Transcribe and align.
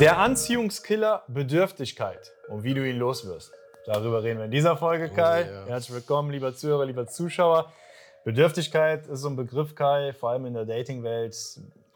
Der 0.00 0.16
Anziehungskiller 0.18 1.24
Bedürftigkeit 1.28 2.32
und 2.48 2.62
wie 2.62 2.72
du 2.72 2.88
ihn 2.88 2.96
loswirst. 2.96 3.52
Darüber 3.84 4.22
reden 4.22 4.38
wir 4.38 4.46
in 4.46 4.50
dieser 4.50 4.78
Folge, 4.78 5.10
Kai. 5.10 5.44
Oh, 5.46 5.52
ja. 5.52 5.66
Herzlich 5.66 5.94
willkommen, 5.94 6.30
lieber 6.30 6.54
Zuhörer, 6.54 6.86
lieber 6.86 7.06
Zuschauer. 7.06 7.70
Bedürftigkeit 8.24 9.06
ist 9.08 9.20
so 9.20 9.28
ein 9.28 9.36
Begriff, 9.36 9.74
Kai, 9.74 10.14
vor 10.14 10.30
allem 10.30 10.46
in 10.46 10.54
der 10.54 10.64
Dating-Welt 10.64 11.36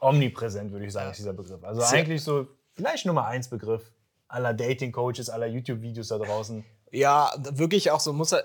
omnipräsent, 0.00 0.70
würde 0.72 0.84
ich 0.84 0.92
sagen, 0.92 1.12
ist 1.12 1.18
dieser 1.18 1.32
Begriff. 1.32 1.64
Also 1.64 1.80
Sehr- 1.80 2.00
eigentlich 2.00 2.22
so 2.22 2.46
vielleicht 2.74 3.06
Nummer 3.06 3.24
eins 3.26 3.48
Begriff 3.48 3.90
aller 4.28 4.52
Dating-Coaches, 4.52 5.30
aller 5.30 5.46
YouTube-Videos 5.46 6.08
da 6.08 6.18
draußen. 6.18 6.62
Ja, 6.90 7.32
wirklich 7.38 7.90
auch 7.90 8.00
so 8.00 8.12
muss 8.12 8.32
er. 8.32 8.44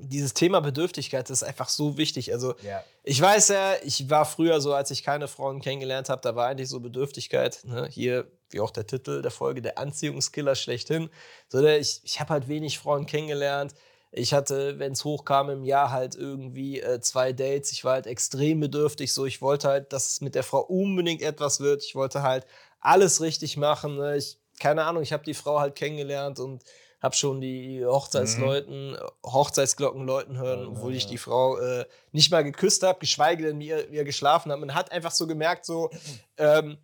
Dieses 0.00 0.34
Thema 0.34 0.60
Bedürftigkeit 0.60 1.28
ist 1.30 1.42
einfach 1.42 1.68
so 1.68 1.96
wichtig. 1.96 2.32
Also, 2.32 2.54
Ja. 2.62 2.82
ich 3.02 3.20
weiß 3.20 3.48
ja, 3.48 3.74
ich 3.82 4.08
war 4.10 4.24
früher 4.24 4.60
so, 4.60 4.74
als 4.74 4.90
ich 4.90 5.02
keine 5.02 5.28
Frauen 5.28 5.60
kennengelernt 5.60 6.08
habe, 6.08 6.20
da 6.22 6.34
war 6.36 6.46
eigentlich 6.46 6.68
so 6.68 6.80
Bedürftigkeit. 6.80 7.60
Ne? 7.64 7.88
Hier, 7.90 8.30
wie 8.50 8.60
auch 8.60 8.70
der 8.70 8.86
Titel 8.86 9.22
der 9.22 9.30
Folge, 9.30 9.62
der 9.62 9.78
Anziehungskiller 9.78 10.54
schlechthin. 10.54 11.10
So, 11.48 11.60
der, 11.60 11.78
ich 11.78 12.00
ich 12.04 12.20
habe 12.20 12.30
halt 12.34 12.48
wenig 12.48 12.78
Frauen 12.78 13.06
kennengelernt. 13.06 13.74
Ich 14.10 14.32
hatte, 14.32 14.78
wenn 14.78 14.92
es 14.92 15.04
hochkam 15.04 15.50
im 15.50 15.64
Jahr, 15.64 15.90
halt 15.90 16.14
irgendwie 16.14 16.80
äh, 16.80 17.00
zwei 17.00 17.32
Dates. 17.34 17.72
Ich 17.72 17.84
war 17.84 17.92
halt 17.92 18.06
extrem 18.06 18.58
bedürftig. 18.60 19.12
So, 19.12 19.26
ich 19.26 19.42
wollte 19.42 19.68
halt, 19.68 19.92
dass 19.92 20.08
es 20.08 20.20
mit 20.22 20.34
der 20.34 20.42
Frau 20.44 20.60
unbedingt 20.60 21.20
etwas 21.20 21.60
wird. 21.60 21.84
Ich 21.84 21.94
wollte 21.94 22.22
halt 22.22 22.46
alles 22.80 23.20
richtig 23.20 23.56
machen. 23.58 23.96
Ne? 23.96 24.16
Ich, 24.16 24.38
keine 24.60 24.84
Ahnung, 24.84 25.02
ich 25.02 25.12
habe 25.12 25.24
die 25.24 25.34
Frau 25.34 25.60
halt 25.60 25.76
kennengelernt 25.76 26.40
und 26.40 26.64
habe 27.00 27.14
schon 27.14 27.40
die 27.40 27.84
Hochzeitsleuten, 27.84 28.96
Hochzeitsglocken 29.24 30.04
läuten 30.04 30.36
hören, 30.36 30.60
Ja, 30.62 30.68
obwohl 30.68 30.92
ja, 30.92 30.98
ich 30.98 31.06
die 31.06 31.18
Frau 31.18 31.58
äh, 31.58 31.86
nicht 32.12 32.30
mal 32.30 32.42
geküsst 32.42 32.82
habe, 32.82 32.98
geschweige 32.98 33.44
denn 33.44 33.58
mit 33.58 33.66
ihr, 33.68 34.04
geschlafen 34.04 34.50
habe. 34.50 34.60
Man 34.60 34.74
hat 34.74 34.90
einfach 34.90 35.12
so 35.12 35.26
gemerkt, 35.26 35.64
so, 35.64 35.90
ähm, 36.36 36.78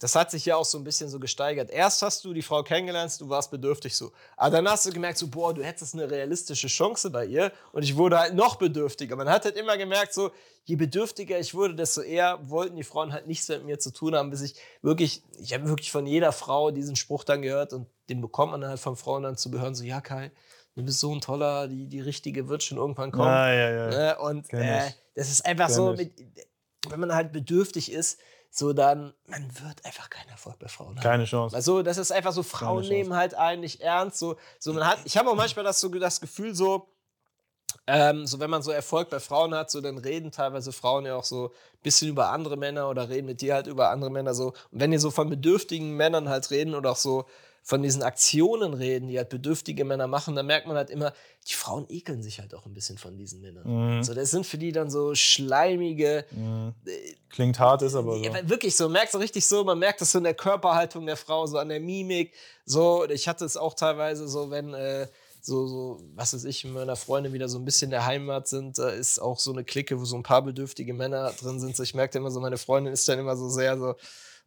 das 0.00 0.14
hat 0.14 0.30
sich 0.30 0.46
ja 0.46 0.56
auch 0.56 0.64
so 0.64 0.78
ein 0.78 0.84
bisschen 0.84 1.10
so 1.10 1.20
gesteigert. 1.20 1.70
Erst 1.70 2.00
hast 2.00 2.24
du 2.24 2.32
die 2.32 2.40
Frau 2.40 2.62
kennengelernt, 2.62 3.20
du 3.20 3.28
warst 3.28 3.50
bedürftig 3.50 3.94
so. 3.94 4.12
Aber 4.36 4.56
dann 4.56 4.66
hast 4.66 4.86
du 4.86 4.90
gemerkt, 4.92 5.18
so, 5.18 5.28
boah, 5.28 5.52
du 5.52 5.62
hättest 5.62 5.94
eine 5.94 6.10
realistische 6.10 6.68
Chance 6.68 7.10
bei 7.10 7.26
ihr. 7.26 7.52
Und 7.72 7.82
ich 7.82 7.96
wurde 7.96 8.18
halt 8.18 8.34
noch 8.34 8.56
bedürftiger. 8.56 9.14
Man 9.14 9.28
hat 9.28 9.44
halt 9.44 9.56
immer 9.56 9.76
gemerkt, 9.76 10.14
so, 10.14 10.30
je 10.64 10.76
bedürftiger 10.76 11.38
ich 11.38 11.52
wurde, 11.52 11.74
desto 11.74 12.00
eher 12.00 12.40
wollten 12.48 12.76
die 12.76 12.82
Frauen 12.82 13.12
halt 13.12 13.26
nichts 13.26 13.46
mit 13.48 13.66
mir 13.66 13.78
zu 13.78 13.92
tun 13.92 14.14
haben, 14.14 14.30
bis 14.30 14.40
ich 14.40 14.54
wirklich, 14.80 15.22
ich 15.38 15.52
habe 15.52 15.68
wirklich 15.68 15.92
von 15.92 16.06
jeder 16.06 16.32
Frau 16.32 16.70
diesen 16.70 16.96
Spruch 16.96 17.22
dann 17.22 17.42
gehört 17.42 17.74
und 17.74 17.86
den 18.10 18.20
bekommt 18.20 18.52
man 18.52 18.66
halt 18.66 18.80
von 18.80 18.96
Frauen 18.96 19.22
dann 19.22 19.36
zu 19.36 19.50
hören, 19.52 19.74
so, 19.74 19.84
ja, 19.84 20.00
Kai, 20.00 20.30
du 20.74 20.82
bist 20.82 21.00
so 21.00 21.14
ein 21.14 21.20
toller, 21.20 21.68
die, 21.68 21.86
die 21.86 22.00
richtige 22.00 22.48
wird 22.48 22.62
schon 22.62 22.78
irgendwann 22.78 23.12
kommen. 23.12 23.28
Ah, 23.28 23.52
ja, 23.52 23.70
ja. 23.70 23.88
Ne? 23.88 24.18
Und 24.18 24.52
äh, 24.52 24.90
das 25.14 25.30
ist 25.30 25.44
einfach 25.46 25.66
Kenn 25.66 25.76
so, 25.76 25.92
mit, 25.92 26.12
wenn 26.88 27.00
man 27.00 27.14
halt 27.14 27.32
bedürftig 27.32 27.92
ist, 27.92 28.18
so 28.50 28.72
dann, 28.72 29.14
man 29.26 29.48
wird 29.62 29.84
einfach 29.84 30.10
keinen 30.10 30.28
Erfolg 30.28 30.58
bei 30.58 30.66
Frauen 30.66 30.96
haben. 30.96 31.02
Keine 31.02 31.24
Chance. 31.24 31.54
Also, 31.54 31.82
das 31.82 31.98
ist 31.98 32.10
einfach 32.10 32.32
so, 32.32 32.42
Frauen 32.42 32.86
nehmen 32.88 33.14
halt 33.14 33.34
einen 33.34 33.60
nicht 33.60 33.80
ernst. 33.80 34.18
So, 34.18 34.36
so 34.58 34.72
man 34.72 34.86
hat, 34.86 34.98
ich 35.04 35.16
habe 35.16 35.30
auch 35.30 35.36
manchmal 35.36 35.64
das, 35.64 35.78
so, 35.78 35.88
das 35.88 36.20
Gefühl, 36.20 36.54
so, 36.54 36.88
ähm, 37.86 38.26
so 38.26 38.40
wenn 38.40 38.50
man 38.50 38.62
so 38.62 38.72
Erfolg 38.72 39.08
bei 39.08 39.20
Frauen 39.20 39.54
hat, 39.54 39.70
so 39.70 39.80
dann 39.80 39.98
reden 39.98 40.32
teilweise 40.32 40.72
Frauen 40.72 41.06
ja 41.06 41.14
auch 41.14 41.24
so 41.24 41.46
ein 41.48 41.82
bisschen 41.82 42.08
über 42.08 42.30
andere 42.30 42.56
Männer 42.56 42.88
oder 42.88 43.08
reden 43.08 43.26
mit 43.26 43.40
dir 43.40 43.54
halt 43.54 43.68
über 43.68 43.90
andere 43.90 44.10
Männer 44.10 44.34
so. 44.34 44.48
Und 44.70 44.80
wenn 44.80 44.90
die 44.90 44.98
so 44.98 45.10
von 45.10 45.30
bedürftigen 45.30 45.96
Männern 45.96 46.28
halt 46.28 46.50
reden 46.50 46.74
oder 46.74 46.92
auch 46.92 46.96
so 46.96 47.26
von 47.62 47.82
diesen 47.82 48.02
Aktionen 48.02 48.74
reden, 48.74 49.08
die 49.08 49.18
halt 49.18 49.28
bedürftige 49.28 49.84
Männer 49.84 50.06
machen, 50.06 50.34
dann 50.34 50.46
merkt 50.46 50.66
man 50.66 50.76
halt 50.76 50.90
immer, 50.90 51.12
die 51.48 51.52
Frauen 51.54 51.86
ekeln 51.88 52.22
sich 52.22 52.40
halt 52.40 52.54
auch 52.54 52.66
ein 52.66 52.74
bisschen 52.74 52.98
von 52.98 53.16
diesen 53.16 53.40
Männern. 53.40 53.98
Mhm. 53.98 54.02
So, 54.02 54.14
das 54.14 54.30
sind 54.30 54.44
für 54.46 54.58
die 54.58 54.72
dann 54.72 54.90
so 54.90 55.14
schleimige, 55.14 56.24
Mhm. 56.30 56.74
äh, 56.86 57.14
Klingt 57.28 57.58
hart, 57.58 57.82
ist 57.82 57.94
aber 57.94 58.16
so. 58.16 58.22
ja, 58.24 58.48
wirklich 58.48 58.74
so, 58.76 58.84
man 58.84 58.92
merkt 58.94 59.12
so 59.12 59.18
richtig 59.18 59.46
so, 59.46 59.62
man 59.62 59.78
merkt 59.78 60.00
das 60.00 60.10
so 60.12 60.18
in 60.18 60.24
der 60.24 60.34
Körperhaltung 60.34 61.06
der 61.06 61.16
Frau, 61.16 61.46
so 61.46 61.58
an 61.58 61.68
der 61.68 61.80
Mimik. 61.80 62.32
So, 62.64 63.08
ich 63.08 63.28
hatte 63.28 63.44
es 63.44 63.56
auch 63.56 63.74
teilweise 63.74 64.26
so, 64.28 64.50
wenn 64.50 64.74
äh, 64.74 65.06
so, 65.42 65.66
so, 65.66 66.00
was 66.14 66.34
weiß 66.34 66.44
ich, 66.44 66.64
mit 66.64 66.74
meiner 66.74 66.96
Freundin 66.96 67.32
wieder 67.32 67.48
so 67.48 67.58
ein 67.58 67.64
bisschen 67.64 67.90
der 67.90 68.04
Heimat 68.04 68.48
sind, 68.48 68.78
da 68.78 68.88
ist 68.90 69.18
auch 69.20 69.38
so 69.38 69.52
eine 69.52 69.64
Clique, 69.64 69.98
wo 70.00 70.04
so 70.04 70.16
ein 70.16 70.22
paar 70.22 70.42
bedürftige 70.42 70.92
Männer 70.92 71.32
drin 71.40 71.60
sind. 71.60 71.76
So, 71.76 71.82
ich 71.82 71.94
merkte 71.94 72.18
immer 72.18 72.30
so, 72.30 72.40
meine 72.40 72.58
Freundin 72.58 72.92
ist 72.92 73.08
dann 73.08 73.18
immer 73.18 73.36
so 73.36 73.48
sehr 73.48 73.78
so. 73.78 73.94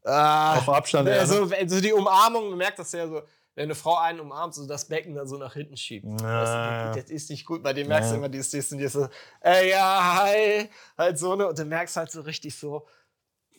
Ah, 0.03 0.57
Auf 0.57 0.69
Abstand, 0.69 1.07
ja, 1.07 1.21
ne? 1.21 1.25
so, 1.25 1.47
so 1.67 1.81
die 1.81 1.93
Umarmung, 1.93 2.49
man 2.49 2.57
merkt 2.57 2.79
das 2.79 2.91
ja 2.91 3.07
so. 3.07 3.21
Wenn 3.55 3.65
eine 3.65 3.75
Frau 3.75 3.97
einen 3.97 4.19
umarmt, 4.19 4.55
so 4.55 4.65
das 4.65 4.87
Becken 4.87 5.13
dann 5.13 5.27
so 5.27 5.37
nach 5.37 5.53
hinten 5.53 5.77
schiebt. 5.77 6.05
Ja, 6.21 6.41
Weißt 6.41 6.95
du, 6.95 7.01
das 7.01 7.11
ist 7.11 7.29
nicht 7.29 7.45
gut. 7.45 7.61
Bei 7.61 7.71
dem 7.71 7.87
merkst 7.87 8.09
du 8.09 8.15
Ja. 8.15 8.17
immer, 8.17 8.27
die 8.29 8.39
ist, 8.39 8.51
die 8.51 8.57
ist, 8.57 8.71
die 8.71 8.81
ist 8.81 8.93
so, 8.93 9.07
ey, 9.41 9.69
ja, 9.69 10.23
hi, 10.23 10.69
halt 10.97 11.19
so, 11.19 11.35
ne? 11.35 11.47
Und 11.47 11.59
du 11.59 11.63
merkst 11.65 11.95
halt 11.95 12.09
so 12.11 12.21
richtig 12.21 12.57
so, 12.57 12.87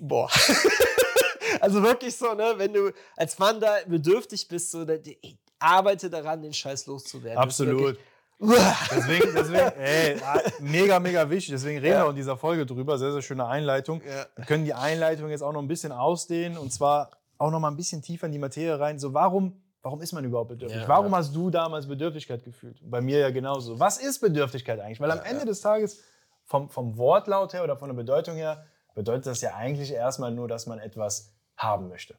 boah. 0.00 0.28
also 1.60 1.80
wirklich 1.82 2.16
so, 2.16 2.34
ne? 2.34 2.54
Wenn 2.56 2.72
du 2.72 2.92
als 3.16 3.38
Mann 3.38 3.60
da 3.60 3.76
bedürftig 3.86 4.48
bist, 4.48 4.72
so, 4.72 4.84
da, 4.84 4.94
ey, 4.94 5.38
arbeite 5.60 6.10
daran, 6.10 6.42
den 6.42 6.52
Scheiß 6.52 6.86
loszuwerden. 6.86 7.38
Absolut. 7.38 7.96
Deswegen, 8.40 9.32
deswegen 9.34 9.58
ey, 9.78 10.16
mega, 10.60 10.98
mega 10.98 11.28
wichtig. 11.30 11.52
Deswegen 11.52 11.78
reden 11.78 11.92
Ja. 11.94 12.04
wir 12.04 12.10
in 12.10 12.16
dieser 12.16 12.36
Folge 12.36 12.66
drüber. 12.66 12.98
Sehr, 12.98 13.12
sehr 13.12 13.22
schöne 13.22 13.46
Einleitung. 13.46 14.02
Ja. 14.06 14.26
Wir 14.36 14.44
können 14.44 14.64
die 14.64 14.74
Einleitung 14.74 15.30
jetzt 15.30 15.42
auch 15.42 15.52
noch 15.52 15.62
ein 15.62 15.68
bisschen 15.68 15.92
ausdehnen 15.92 16.58
und 16.58 16.72
zwar 16.72 17.10
auch 17.38 17.50
noch 17.50 17.60
mal 17.60 17.68
ein 17.70 17.76
bisschen 17.76 18.02
tiefer 18.02 18.26
in 18.26 18.32
die 18.32 18.38
Materie 18.38 18.78
rein. 18.78 18.98
So, 18.98 19.14
warum, 19.14 19.62
warum 19.82 20.00
ist 20.00 20.12
man 20.12 20.24
überhaupt 20.24 20.50
bedürftig? 20.50 20.82
Ja, 20.82 20.88
warum 20.88 21.14
hast 21.14 21.34
du 21.34 21.50
damals 21.50 21.86
Bedürftigkeit 21.86 22.42
gefühlt? 22.44 22.78
Bei 22.82 23.00
mir 23.00 23.18
ja 23.18 23.30
genauso. 23.30 23.78
Was 23.80 23.98
ist 23.98 24.20
Bedürftigkeit 24.20 24.80
eigentlich? 24.80 25.00
Weil 25.00 25.10
am 25.10 25.20
Ende 25.20 25.44
des 25.44 25.60
Tages, 25.60 26.02
vom, 26.44 26.68
vom 26.70 26.96
Wortlaut 26.98 27.52
her 27.54 27.64
oder 27.64 27.76
von 27.76 27.88
der 27.88 27.96
Bedeutung 27.96 28.36
her, 28.36 28.66
bedeutet 28.94 29.26
das 29.26 29.40
ja 29.40 29.54
eigentlich 29.54 29.92
erstmal 29.92 30.30
nur, 30.30 30.46
dass 30.46 30.66
man 30.66 30.78
etwas 30.78 31.32
haben 31.56 31.88
möchte. 31.88 32.14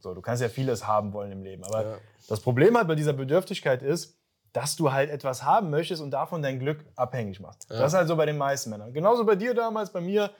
So, 0.00 0.14
du 0.14 0.20
kannst 0.20 0.42
ja 0.42 0.48
vieles 0.48 0.86
haben 0.86 1.12
wollen 1.12 1.30
im 1.32 1.42
Leben. 1.42 1.64
Aber 1.64 1.98
das 2.28 2.40
Problem 2.40 2.76
halt 2.76 2.88
bei 2.88 2.94
dieser 2.96 3.12
Bedürftigkeit 3.12 3.82
ist, 3.82 4.19
dass 4.52 4.76
du 4.76 4.92
halt 4.92 5.10
etwas 5.10 5.44
haben 5.44 5.70
möchtest 5.70 6.02
und 6.02 6.10
davon 6.10 6.42
dein 6.42 6.58
Glück 6.58 6.84
abhängig 6.96 7.40
machst. 7.40 7.66
Ja. 7.70 7.78
Das 7.78 7.92
ist 7.92 7.98
halt 7.98 8.08
so 8.08 8.16
bei 8.16 8.26
den 8.26 8.38
meisten 8.38 8.70
Männern. 8.70 8.92
Genauso 8.92 9.24
bei 9.24 9.36
dir 9.36 9.54
damals, 9.54 9.90
bei 9.92 10.00
mir. 10.00 10.30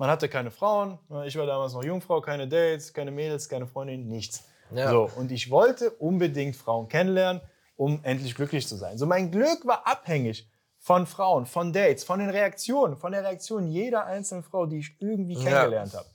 Man 0.00 0.08
hatte 0.08 0.28
keine 0.28 0.50
Frauen. 0.52 0.98
Ich 1.24 1.36
war 1.36 1.44
damals 1.44 1.72
noch 1.72 1.82
Jungfrau, 1.82 2.20
keine 2.20 2.46
Dates, 2.46 2.92
keine 2.92 3.10
Mädels, 3.10 3.48
keine 3.48 3.66
Freundin, 3.66 4.06
nichts. 4.06 4.44
Ja. 4.72 4.90
So, 4.90 5.10
und 5.16 5.32
ich 5.32 5.50
wollte 5.50 5.90
unbedingt 5.90 6.54
Frauen 6.54 6.88
kennenlernen, 6.88 7.42
um 7.76 7.98
endlich 8.04 8.34
glücklich 8.36 8.68
zu 8.68 8.76
sein. 8.76 8.96
So, 8.96 9.06
mein 9.06 9.30
Glück 9.32 9.66
war 9.66 9.86
abhängig 9.86 10.48
von 10.78 11.04
Frauen, 11.06 11.46
von 11.46 11.72
Dates, 11.72 12.04
von 12.04 12.20
den 12.20 12.30
Reaktionen, 12.30 12.96
von 12.96 13.10
der 13.10 13.24
Reaktion 13.24 13.66
jeder 13.66 14.04
einzelnen 14.06 14.44
Frau, 14.44 14.66
die 14.66 14.78
ich 14.78 14.96
irgendwie 15.00 15.34
Ja. 15.34 15.42
kennengelernt 15.42 15.94
habe. 15.94 16.06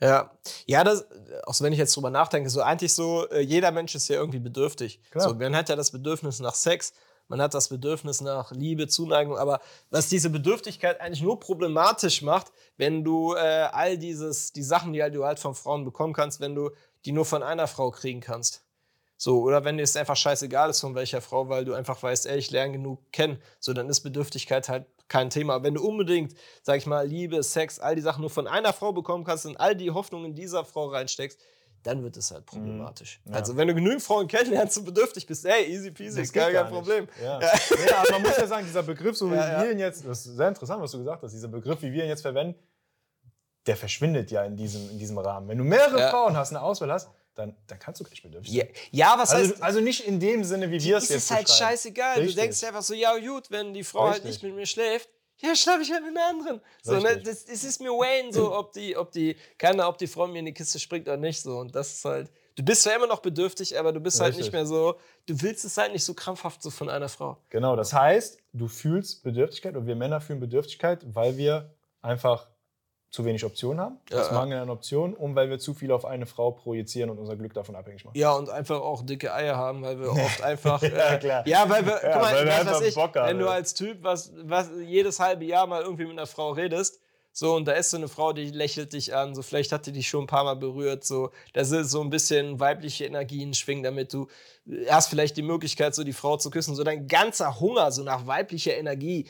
Ja, 0.00 0.30
ja, 0.66 0.84
das, 0.84 1.06
auch 1.44 1.60
wenn 1.60 1.72
ich 1.72 1.78
jetzt 1.78 1.94
drüber 1.96 2.10
nachdenke, 2.10 2.48
so 2.50 2.62
eigentlich 2.62 2.94
so, 2.94 3.28
äh, 3.28 3.40
jeder 3.40 3.70
Mensch 3.70 3.94
ist 3.94 4.08
ja 4.08 4.16
irgendwie 4.16 4.38
bedürftig. 4.38 5.00
Klar. 5.10 5.28
So, 5.28 5.34
man 5.34 5.54
hat 5.54 5.68
ja 5.68 5.76
das 5.76 5.90
Bedürfnis 5.90 6.40
nach 6.40 6.54
Sex, 6.54 6.92
man 7.28 7.40
hat 7.40 7.54
das 7.54 7.68
Bedürfnis 7.68 8.20
nach 8.20 8.50
Liebe, 8.50 8.88
Zuneigung, 8.88 9.38
aber 9.38 9.60
was 9.90 10.08
diese 10.08 10.30
Bedürftigkeit 10.30 11.00
eigentlich 11.00 11.22
nur 11.22 11.38
problematisch 11.38 12.22
macht, 12.22 12.50
wenn 12.76 13.04
du 13.04 13.34
äh, 13.34 13.68
all 13.70 13.98
dieses, 13.98 14.52
die 14.52 14.64
Sachen, 14.64 14.92
die 14.92 15.02
halt 15.02 15.14
du 15.14 15.24
halt 15.24 15.38
von 15.38 15.54
Frauen 15.54 15.84
bekommen 15.84 16.12
kannst, 16.12 16.40
wenn 16.40 16.54
du 16.54 16.70
die 17.04 17.12
nur 17.12 17.24
von 17.24 17.42
einer 17.42 17.66
Frau 17.66 17.90
kriegen 17.90 18.20
kannst. 18.20 18.64
So, 19.16 19.42
oder 19.42 19.64
wenn 19.64 19.76
dir 19.76 19.82
es 19.82 19.96
einfach 19.96 20.16
scheißegal 20.16 20.70
ist, 20.70 20.80
von 20.80 20.94
welcher 20.94 21.20
Frau, 21.20 21.48
weil 21.48 21.64
du 21.64 21.74
einfach 21.74 22.02
weißt, 22.02 22.26
ey, 22.26 22.38
ich 22.38 22.50
lerne 22.50 22.72
genug 22.72 23.12
kennen, 23.12 23.40
so, 23.58 23.74
dann 23.74 23.90
ist 23.90 24.00
Bedürftigkeit 24.00 24.68
halt 24.68 24.86
kein 25.10 25.28
Thema. 25.28 25.62
Wenn 25.62 25.74
du 25.74 25.86
unbedingt, 25.86 26.34
sag 26.62 26.78
ich 26.78 26.86
mal, 26.86 27.06
Liebe, 27.06 27.42
Sex, 27.42 27.78
all 27.78 27.94
die 27.94 28.00
Sachen 28.00 28.22
nur 28.22 28.30
von 28.30 28.46
einer 28.46 28.72
Frau 28.72 28.92
bekommen 28.92 29.24
kannst 29.24 29.44
und 29.44 29.58
all 29.58 29.76
die 29.76 29.90
Hoffnung 29.90 30.24
in 30.24 30.34
dieser 30.34 30.64
Frau 30.64 30.86
reinsteckst, 30.86 31.38
dann 31.82 32.02
wird 32.02 32.16
es 32.16 32.30
halt 32.30 32.44
problematisch. 32.46 33.20
Ja. 33.24 33.32
Also, 33.34 33.56
wenn 33.56 33.66
du 33.68 33.74
genügend 33.74 34.02
Frauen 34.02 34.28
kennenlernst 34.28 34.78
und 34.78 34.84
bedürftig 34.84 35.26
bist, 35.26 35.46
ey, 35.46 35.64
easy 35.64 35.90
peasy, 35.90 36.18
Das 36.18 36.28
ist 36.28 36.32
gar 36.32 36.50
kein. 36.50 36.68
Problem. 36.70 37.08
Ja. 37.22 37.40
Ja. 37.40 37.48
aber 38.00 38.12
man 38.12 38.22
muss 38.22 38.36
ja 38.36 38.46
sagen, 38.46 38.66
dieser 38.66 38.82
Begriff, 38.82 39.16
so 39.16 39.30
wie 39.30 39.34
Ja, 39.34 39.52
ja. 39.52 39.62
wir 39.64 39.72
ihn 39.72 39.78
jetzt, 39.78 40.06
das 40.06 40.26
ist 40.26 40.36
sehr 40.36 40.48
interessant, 40.48 40.82
was 40.82 40.90
du 40.92 40.98
gesagt 40.98 41.22
hast, 41.22 41.32
dieser 41.32 41.48
Begriff, 41.48 41.80
wie 41.82 41.92
wir 41.92 42.04
ihn 42.04 42.08
jetzt 42.10 42.22
verwenden, 42.22 42.54
der 43.66 43.76
verschwindet 43.76 44.30
ja 44.30 44.44
in 44.44 44.56
diesem, 44.56 44.90
in 44.90 44.98
diesem 44.98 45.18
Rahmen. 45.18 45.48
Wenn 45.48 45.58
du 45.58 45.64
mehrere 45.64 45.98
Ja. 46.00 46.10
Frauen 46.10 46.36
hast, 46.36 46.50
eine 46.50 46.60
Auswahl 46.62 46.92
hast, 46.92 47.10
dann, 47.34 47.56
dann 47.66 47.78
kannst 47.78 48.00
du 48.00 48.04
gar 48.04 48.10
nicht 48.10 48.22
bedürftig 48.22 48.52
Ja, 48.54 48.64
sein. 48.64 48.74
ja 48.90 49.14
was 49.18 49.30
Also, 49.30 49.52
heißt, 49.52 49.62
also 49.62 49.80
nicht 49.80 50.06
in 50.06 50.20
dem 50.20 50.44
Sinne, 50.44 50.70
wie 50.70 50.82
wir 50.82 50.96
es 50.96 51.04
ist 51.04 51.10
jetzt 51.10 51.24
es 51.24 51.30
halt 51.30 51.48
scheißegal. 51.48 52.18
Richtig. 52.18 52.34
Du 52.34 52.40
denkst 52.42 52.60
dir 52.60 52.68
einfach 52.68 52.82
so, 52.82 52.94
ja 52.94 53.16
gut, 53.18 53.50
wenn 53.50 53.72
die 53.72 53.84
Frau 53.84 54.04
halt 54.04 54.24
Richtig. 54.24 54.30
nicht 54.30 54.42
mit 54.42 54.54
mir 54.54 54.66
schläft, 54.66 55.08
ja, 55.38 55.54
schlafe 55.56 55.80
ich 55.82 55.90
halt 55.90 56.04
mit 56.04 56.14
einer 56.16 56.26
anderen. 56.28 56.60
So, 56.82 56.98
ne, 57.00 57.16
das, 57.18 57.44
es 57.44 57.64
ist 57.64 57.80
mir 57.80 57.88
Wayne, 57.90 58.30
so, 58.30 58.54
ob 58.54 58.72
die, 58.72 58.94
ob 58.96 59.10
die, 59.10 59.36
keine, 59.56 59.86
ob 59.86 59.96
die 59.96 60.06
Frau 60.06 60.26
mir 60.26 60.40
in 60.40 60.44
die 60.44 60.52
Kiste 60.52 60.78
springt 60.78 61.08
oder 61.08 61.16
nicht. 61.16 61.40
So. 61.40 61.58
Und 61.58 61.74
das 61.74 61.92
ist 61.94 62.04
halt, 62.04 62.30
du 62.56 62.62
bist 62.62 62.82
zwar 62.82 62.94
immer 62.94 63.06
noch 63.06 63.20
bedürftig, 63.20 63.78
aber 63.78 63.90
du 63.92 64.00
bist 64.00 64.20
halt 64.20 64.30
Richtig. 64.30 64.46
nicht 64.46 64.52
mehr 64.52 64.66
so, 64.66 64.96
du 65.24 65.40
willst 65.40 65.64
es 65.64 65.78
halt 65.78 65.92
nicht 65.92 66.04
so 66.04 66.12
krampfhaft 66.12 66.62
so 66.62 66.68
von 66.68 66.90
einer 66.90 67.08
Frau. 67.08 67.38
Genau, 67.48 67.74
das 67.74 67.94
heißt, 67.94 68.38
du 68.52 68.68
fühlst 68.68 69.22
Bedürftigkeit 69.22 69.76
und 69.76 69.86
wir 69.86 69.96
Männer 69.96 70.20
fühlen 70.20 70.40
Bedürftigkeit, 70.40 71.06
weil 71.14 71.38
wir 71.38 71.72
einfach 72.02 72.48
zu 73.10 73.24
wenig 73.24 73.44
Optionen 73.44 73.80
haben, 73.80 73.98
Ja, 74.10 74.24
ja. 74.26 74.32
Mangel 74.32 74.60
an 74.60 74.70
Optionen 74.70 75.14
und 75.16 75.34
weil 75.34 75.50
wir 75.50 75.58
zu 75.58 75.74
viel 75.74 75.90
auf 75.90 76.04
eine 76.04 76.26
Frau 76.26 76.52
projizieren 76.52 77.10
und 77.10 77.18
unser 77.18 77.36
Glück 77.36 77.52
davon 77.54 77.74
abhängig 77.74 78.04
machen. 78.04 78.16
Ja, 78.16 78.32
und 78.32 78.48
einfach 78.50 78.80
auch 78.80 79.04
dicke 79.04 79.34
Eier 79.34 79.56
haben, 79.56 79.82
weil 79.82 79.98
wir 79.98 80.10
oft 80.12 80.42
einfach. 80.42 80.80
Ja, 80.82 81.14
äh, 81.14 81.18
klar. 81.18 81.46
Ja, 81.48 81.68
weil 81.68 81.84
wir, 81.84 82.00
Ja, 82.02 82.12
guck 82.12 82.22
mal, 82.22 82.34
weil 82.34 82.46
wir 82.46 82.72
was 82.72 82.82
ich, 82.82 82.94
Bock 82.94 83.16
haben, 83.16 83.28
wenn 83.28 83.38
du 83.38 83.48
als 83.48 83.74
Typ 83.74 83.98
was, 84.02 84.32
was 84.44 84.70
jedes 84.84 85.18
halbe 85.18 85.44
Jahr 85.44 85.66
mal 85.66 85.82
irgendwie 85.82 86.04
mit 86.04 86.12
einer 86.12 86.26
Frau 86.26 86.52
redest, 86.52 87.00
So, 87.32 87.54
und 87.54 87.66
da 87.66 87.72
ist 87.72 87.90
so 87.90 87.96
eine 87.96 88.08
Frau, 88.08 88.32
die 88.32 88.50
lächelt 88.50 88.92
dich 88.92 89.14
an, 89.14 89.34
so 89.34 89.42
vielleicht 89.42 89.72
hat 89.72 89.86
die 89.86 89.92
dich 89.92 90.08
schon 90.08 90.24
ein 90.24 90.26
paar 90.26 90.44
Mal 90.44 90.56
berührt, 90.56 91.04
so, 91.04 91.30
da 91.52 91.64
sind 91.64 91.84
so 91.84 92.00
ein 92.02 92.10
bisschen 92.10 92.58
weibliche 92.60 93.06
Energien 93.06 93.54
schwingen, 93.54 93.82
damit 93.84 94.12
du 94.12 94.26
hast 94.88 95.08
vielleicht 95.08 95.36
die 95.36 95.42
Möglichkeit, 95.42 95.94
so 95.94 96.04
die 96.04 96.12
Frau 96.12 96.36
zu 96.36 96.50
küssen, 96.50 96.74
so 96.74 96.84
dein 96.84 97.06
ganzer 97.06 97.58
Hunger, 97.60 97.90
so 97.92 98.02
nach 98.02 98.26
weiblicher 98.26 98.76
Energie, 98.76 99.26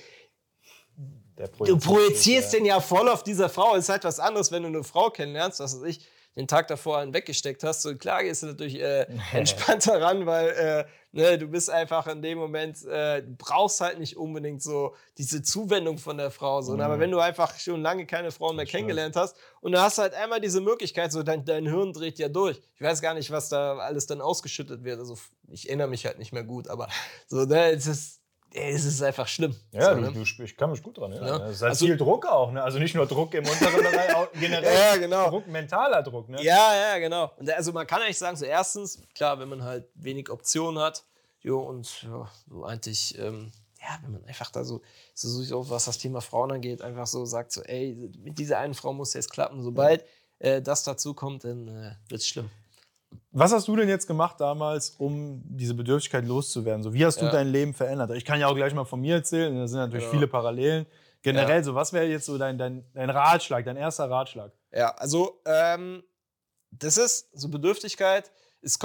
du 1.59 1.79
projizierst 1.79 2.53
den 2.53 2.65
ja 2.65 2.81
voll 2.81 3.09
auf 3.09 3.23
dieser 3.23 3.49
Frau. 3.49 3.75
Ist 3.75 3.89
halt 3.89 4.05
was 4.05 4.21
anderes, 4.21 4.53
wenn 4.53 4.63
du 4.63 4.69
eine 4.69 4.85
Frau 4.85 5.11
kennenlernst, 5.11 5.61
was 5.61 5.77
weiß 5.77 5.89
ich, 5.89 6.07
den 6.37 6.47
Tag 6.47 6.69
davor 6.69 6.99
einen 6.99 7.13
weggesteckt 7.13 7.65
hast. 7.65 7.83
So 7.83 7.97
klar 7.97 8.23
gehst 8.23 8.43
du 8.43 8.47
natürlich 8.49 8.81
äh, 8.81 9.07
entspannter 9.33 10.01
ran, 10.01 10.27
weil 10.27 10.49
äh, 10.51 10.85
ne, 11.13 11.39
du 11.39 11.49
bist 11.49 11.71
einfach 11.71 12.07
in 12.07 12.23
dem 12.23 12.39
Moment, 12.39 12.85
äh, 12.85 13.23
brauchst 13.39 13.81
halt 13.81 13.99
nicht 13.99 14.17
unbedingt 14.17 14.63
so 14.63 14.95
diese 15.19 15.43
Zuwendung 15.43 15.99
von 15.99 16.17
der 16.17 16.31
Frau. 16.31 16.63
So. 16.63 16.75
Mhm. 16.75 16.81
Aber 16.81 16.99
wenn 17.01 17.11
du 17.11 17.19
einfach 17.19 17.59
schon 17.59 17.83
lange 17.83 18.07
keine 18.07 18.31
Frauen 18.31 18.57
mehr 18.57 18.67
kennengelernt 18.67 19.17
hast 19.17 19.37
und 19.61 19.73
du 19.73 19.81
hast 19.81 19.99
halt 19.99 20.15
einmal 20.15 20.41
diese 20.41 20.61
Möglichkeit, 20.61 21.13
so 21.13 21.23
dein, 21.23 21.45
dein 21.45 21.67
Hirn 21.67 21.93
dreht 21.93 22.19
ja 22.19 22.29
durch. 22.29 22.61
Ich 22.77 22.81
weiß 22.81 23.01
gar 23.03 23.15
nicht, 23.15 23.31
was 23.31 23.49
da 23.49 23.79
alles 23.79 24.07
dann 24.07 24.21
ausgeschüttet 24.21 24.85
wird. 24.85 25.01
Also 25.01 25.19
ich 25.49 25.69
erinnere 25.69 25.89
mich 25.89 26.07
halt 26.07 26.19
nicht 26.19 26.33
mehr 26.33 26.45
gut, 26.45 26.69
aber 26.69 26.89
so, 27.27 27.45
ne, 27.45 27.73
es 27.73 27.87
ist 27.87 28.20
es 28.53 28.85
ist 28.85 29.03
einfach 29.03 29.29
schlimm. 29.29 29.55
Ja, 29.73 29.95
so, 29.95 29.95
du, 29.95 30.01
ne? 30.01 30.13
du, 30.13 30.43
ich 30.43 30.57
kann 30.57 30.71
mich 30.71 30.83
gut 30.83 30.99
dran 30.99 31.13
erinnern. 31.13 31.41
Ja. 31.41 31.47
Es 31.47 31.57
ist 31.57 31.63
halt 31.63 31.71
also, 31.71 31.87
viel 31.87 31.97
Druck 31.97 32.27
auch, 32.27 32.51
ne? 32.51 32.63
Also 32.63 32.79
nicht 32.79 32.95
nur 32.95 33.07
Druck 33.07 33.33
im 33.35 33.47
unteren 33.47 33.77
Bereich, 33.77 34.15
auch 34.15 34.29
generell 34.33 34.75
ja, 34.93 34.97
genau. 34.97 35.31
Druck, 35.31 35.47
mentaler 35.47 36.03
Druck, 36.03 36.29
ne? 36.29 36.43
Ja, 36.43 36.75
ja, 36.75 36.99
genau. 36.99 37.33
Und 37.37 37.51
also 37.51 37.73
man 37.73 37.87
kann 37.87 38.03
eigentlich 38.03 38.19
sagen, 38.19 38.37
so 38.37 38.45
erstens, 38.45 39.03
klar, 39.15 39.39
wenn 39.39 39.49
man 39.49 39.63
halt 39.63 39.87
wenig 39.95 40.31
Optionen 40.31 40.83
hat, 40.83 41.05
jo, 41.43 41.61
und 41.61 42.03
ja, 42.03 42.29
so 42.49 42.65
eigentlich, 42.65 43.17
ähm, 43.19 43.53
ja, 43.81 43.99
wenn 44.03 44.13
man 44.13 44.25
einfach 44.25 44.51
da 44.51 44.65
so, 44.65 44.83
so, 45.15 45.29
so, 45.43 45.71
was 45.71 45.87
das 45.87 45.99
Thema 45.99 46.21
Frauen 46.21 46.53
angeht, 46.53 46.83
einfach 46.83 47.07
so 47.07 47.25
sagt, 47.25 47.53
so, 47.53 47.63
ey, 47.63 48.11
mit 48.19 48.39
dieser 48.39 48.59
einen 48.59 48.75
Frau 48.75 48.93
muss 48.93 49.15
jetzt 49.15 49.31
klappen. 49.31 49.63
Sobald 49.63 50.05
äh, 50.39 50.61
das 50.61 50.83
dazu 50.83 51.15
kommt, 51.15 51.45
dann 51.45 51.69
äh, 51.69 51.93
wird 52.09 52.21
es 52.21 52.27
schlimm. 52.27 52.51
Was 53.33 53.53
hast 53.53 53.69
du 53.69 53.77
denn 53.77 53.89
jetzt 53.89 54.07
gemacht 54.07 54.41
damals, 54.41 54.91
um 54.91 55.43
diese 55.45 55.75
Bedürftigkeit 55.75 56.25
loszuwerden? 56.27 56.83
So, 56.83 56.93
wie 56.93 57.05
hast 57.05 57.21
du 57.21 57.27
ja. 57.27 57.33
dein 57.33 57.49
Leben 57.49 57.75
verändert? 57.75 58.11
Ich 58.13 58.25
kann 58.25 58.41
ja 58.41 58.49
auch 58.49 58.55
gleich 58.55 58.75
mal 58.75 58.85
von 58.85 59.01
mir 59.01 59.17
erzählen, 59.17 59.55
da 59.55 59.69
sind 59.69 59.79
natürlich 59.79 60.07
ja. 60.07 60.11
viele 60.11 60.27
Parallelen. 60.27 60.87
Generell, 61.23 61.59
ja. 61.59 61.63
so, 61.63 61.75
was 61.75 61.93
wäre 61.93 62.07
jetzt 62.07 62.27
so 62.27 62.39
dein, 62.39 62.59
dein, 62.59 62.85
dein 62.95 63.11
Ratschlag, 63.11 63.65
dein 63.65 63.77
erster 63.77 64.11
Ratschlag? 64.11 64.53
Ja, 64.73 64.91
also, 64.97 65.41
ähm, 65.45 66.03
das 66.71 66.97
ist 66.97 67.29
so 67.33 67.49
Bedürftigkeit. 67.49 68.31
Es, 68.63 68.79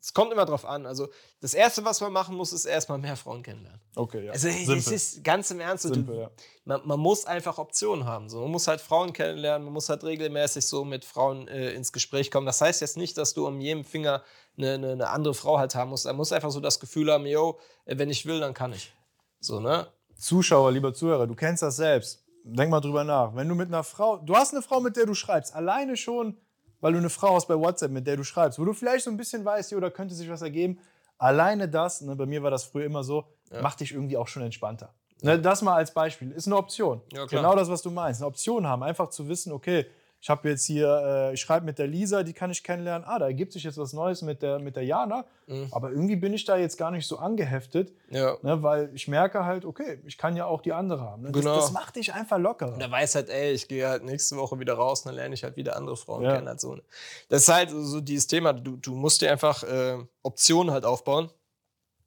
es 0.00 0.14
kommt 0.14 0.32
immer 0.32 0.44
drauf 0.44 0.64
an. 0.64 0.86
Also 0.86 1.08
das 1.40 1.54
Erste, 1.54 1.84
was 1.84 2.00
man 2.00 2.12
machen 2.12 2.36
muss, 2.36 2.52
ist 2.52 2.64
erstmal 2.64 2.98
mehr 2.98 3.16
Frauen 3.16 3.42
kennenlernen. 3.42 3.80
Okay, 3.96 4.26
ja. 4.26 4.32
Also 4.32 4.48
es 4.48 4.88
ist 4.88 5.24
ganz 5.24 5.50
im 5.50 5.60
Ernst. 5.60 5.82
Simpel, 5.82 6.14
du, 6.14 6.20
ja. 6.22 6.30
man, 6.64 6.80
man, 6.84 7.00
muss 7.00 7.24
einfach 7.24 7.58
Optionen 7.58 8.04
haben. 8.06 8.28
So. 8.28 8.40
Man 8.40 8.50
muss 8.50 8.66
halt 8.68 8.80
Frauen 8.80 9.12
kennenlernen, 9.12 9.64
man 9.64 9.72
muss 9.72 9.88
halt 9.88 10.04
regelmäßig 10.04 10.64
so 10.66 10.84
mit 10.84 11.04
Frauen 11.04 11.48
äh, 11.48 11.72
ins 11.72 11.92
Gespräch 11.92 12.30
kommen. 12.30 12.46
Das 12.46 12.60
heißt 12.60 12.80
jetzt 12.80 12.96
nicht, 12.96 13.18
dass 13.18 13.34
du 13.34 13.46
um 13.46 13.60
jedem 13.60 13.84
Finger 13.84 14.22
eine, 14.56 14.74
eine, 14.74 14.92
eine 14.92 15.10
andere 15.10 15.34
Frau 15.34 15.58
halt 15.58 15.74
haben 15.74 15.90
musst. 15.90 16.06
Man 16.06 16.16
muss 16.16 16.32
einfach 16.32 16.50
so 16.50 16.60
das 16.60 16.80
Gefühl 16.80 17.12
haben, 17.12 17.26
yo, 17.26 17.58
äh, 17.84 17.98
wenn 17.98 18.10
ich 18.10 18.26
will, 18.26 18.40
dann 18.40 18.54
kann 18.54 18.72
ich. 18.72 18.92
So, 19.40 19.60
ne? 19.60 19.86
Zuschauer, 20.16 20.72
lieber 20.72 20.92
Zuhörer, 20.92 21.26
du 21.26 21.34
kennst 21.34 21.62
das 21.62 21.76
selbst. 21.76 22.24
Denk 22.44 22.70
mal 22.70 22.80
drüber 22.80 23.04
nach. 23.04 23.34
Wenn 23.34 23.48
du 23.48 23.54
mit 23.54 23.68
einer 23.68 23.84
Frau, 23.84 24.18
du 24.18 24.34
hast 24.34 24.52
eine 24.52 24.62
Frau, 24.62 24.80
mit 24.80 24.96
der 24.96 25.06
du 25.06 25.14
schreibst, 25.14 25.54
alleine 25.54 25.96
schon 25.96 26.36
weil 26.80 26.92
du 26.92 26.98
eine 26.98 27.10
Frau 27.10 27.34
hast 27.34 27.46
bei 27.46 27.58
WhatsApp, 27.58 27.90
mit 27.90 28.06
der 28.06 28.16
du 28.16 28.24
schreibst, 28.24 28.58
wo 28.58 28.64
du 28.64 28.72
vielleicht 28.72 29.04
so 29.04 29.10
ein 29.10 29.16
bisschen 29.16 29.44
weißt, 29.44 29.72
da 29.72 29.90
könnte 29.90 30.14
sich 30.14 30.30
was 30.30 30.42
ergeben. 30.42 30.78
Alleine 31.18 31.68
das, 31.68 32.00
ne, 32.00 32.16
bei 32.16 32.26
mir 32.26 32.42
war 32.42 32.50
das 32.50 32.64
früher 32.64 32.86
immer 32.86 33.04
so, 33.04 33.24
ja. 33.52 33.60
macht 33.60 33.80
dich 33.80 33.92
irgendwie 33.92 34.16
auch 34.16 34.28
schon 34.28 34.42
entspannter. 34.42 34.92
Ne, 35.22 35.38
das 35.38 35.60
mal 35.60 35.74
als 35.74 35.92
Beispiel, 35.92 36.30
ist 36.30 36.46
eine 36.46 36.56
Option. 36.56 37.02
Ja, 37.12 37.26
genau 37.26 37.54
das, 37.54 37.68
was 37.68 37.82
du 37.82 37.90
meinst. 37.90 38.20
Eine 38.20 38.28
Option 38.28 38.66
haben, 38.66 38.82
einfach 38.82 39.10
zu 39.10 39.28
wissen, 39.28 39.52
okay, 39.52 39.86
ich 40.22 40.28
habe 40.28 40.50
jetzt 40.50 40.66
hier, 40.66 41.02
äh, 41.02 41.34
ich 41.34 41.40
schreibe 41.40 41.64
mit 41.64 41.78
der 41.78 41.86
Lisa, 41.86 42.22
die 42.22 42.34
kann 42.34 42.50
ich 42.50 42.62
kennenlernen. 42.62 43.06
Ah, 43.08 43.18
da 43.18 43.26
ergibt 43.26 43.54
sich 43.54 43.64
jetzt 43.64 43.78
was 43.78 43.94
Neues 43.94 44.20
mit 44.20 44.42
der, 44.42 44.58
mit 44.58 44.76
der 44.76 44.84
Jana. 44.84 45.24
Mhm. 45.46 45.68
Aber 45.70 45.90
irgendwie 45.90 46.16
bin 46.16 46.34
ich 46.34 46.44
da 46.44 46.58
jetzt 46.58 46.76
gar 46.76 46.90
nicht 46.90 47.06
so 47.06 47.16
angeheftet, 47.16 47.92
ja. 48.10 48.36
ne, 48.42 48.62
weil 48.62 48.90
ich 48.94 49.08
merke 49.08 49.44
halt, 49.46 49.64
okay, 49.64 50.00
ich 50.04 50.18
kann 50.18 50.36
ja 50.36 50.44
auch 50.44 50.60
die 50.60 50.74
andere 50.74 51.00
haben. 51.00 51.22
Ne? 51.22 51.32
Das, 51.32 51.40
genau. 51.40 51.56
das 51.56 51.72
macht 51.72 51.96
dich 51.96 52.12
einfach 52.12 52.38
locker. 52.38 52.74
Und 52.74 52.80
er 52.82 52.90
weiß 52.90 53.14
halt, 53.14 53.30
ey, 53.30 53.52
ich 53.52 53.66
gehe 53.66 53.88
halt 53.88 54.04
nächste 54.04 54.36
Woche 54.36 54.58
wieder 54.58 54.74
raus, 54.74 55.04
dann 55.04 55.14
lerne 55.14 55.34
ich 55.34 55.42
halt 55.42 55.56
wieder 55.56 55.76
andere 55.76 55.96
Frauen 55.96 56.22
ja. 56.22 56.34
kennen. 56.34 56.48
Halt 56.48 56.60
so. 56.60 56.76
Das 57.30 57.42
ist 57.42 57.48
halt 57.48 57.70
so 57.70 58.00
dieses 58.02 58.26
Thema, 58.26 58.52
du, 58.52 58.76
du 58.76 58.94
musst 58.94 59.22
dir 59.22 59.32
einfach 59.32 59.62
äh, 59.62 59.96
Optionen 60.22 60.70
halt 60.72 60.84
aufbauen. 60.84 61.30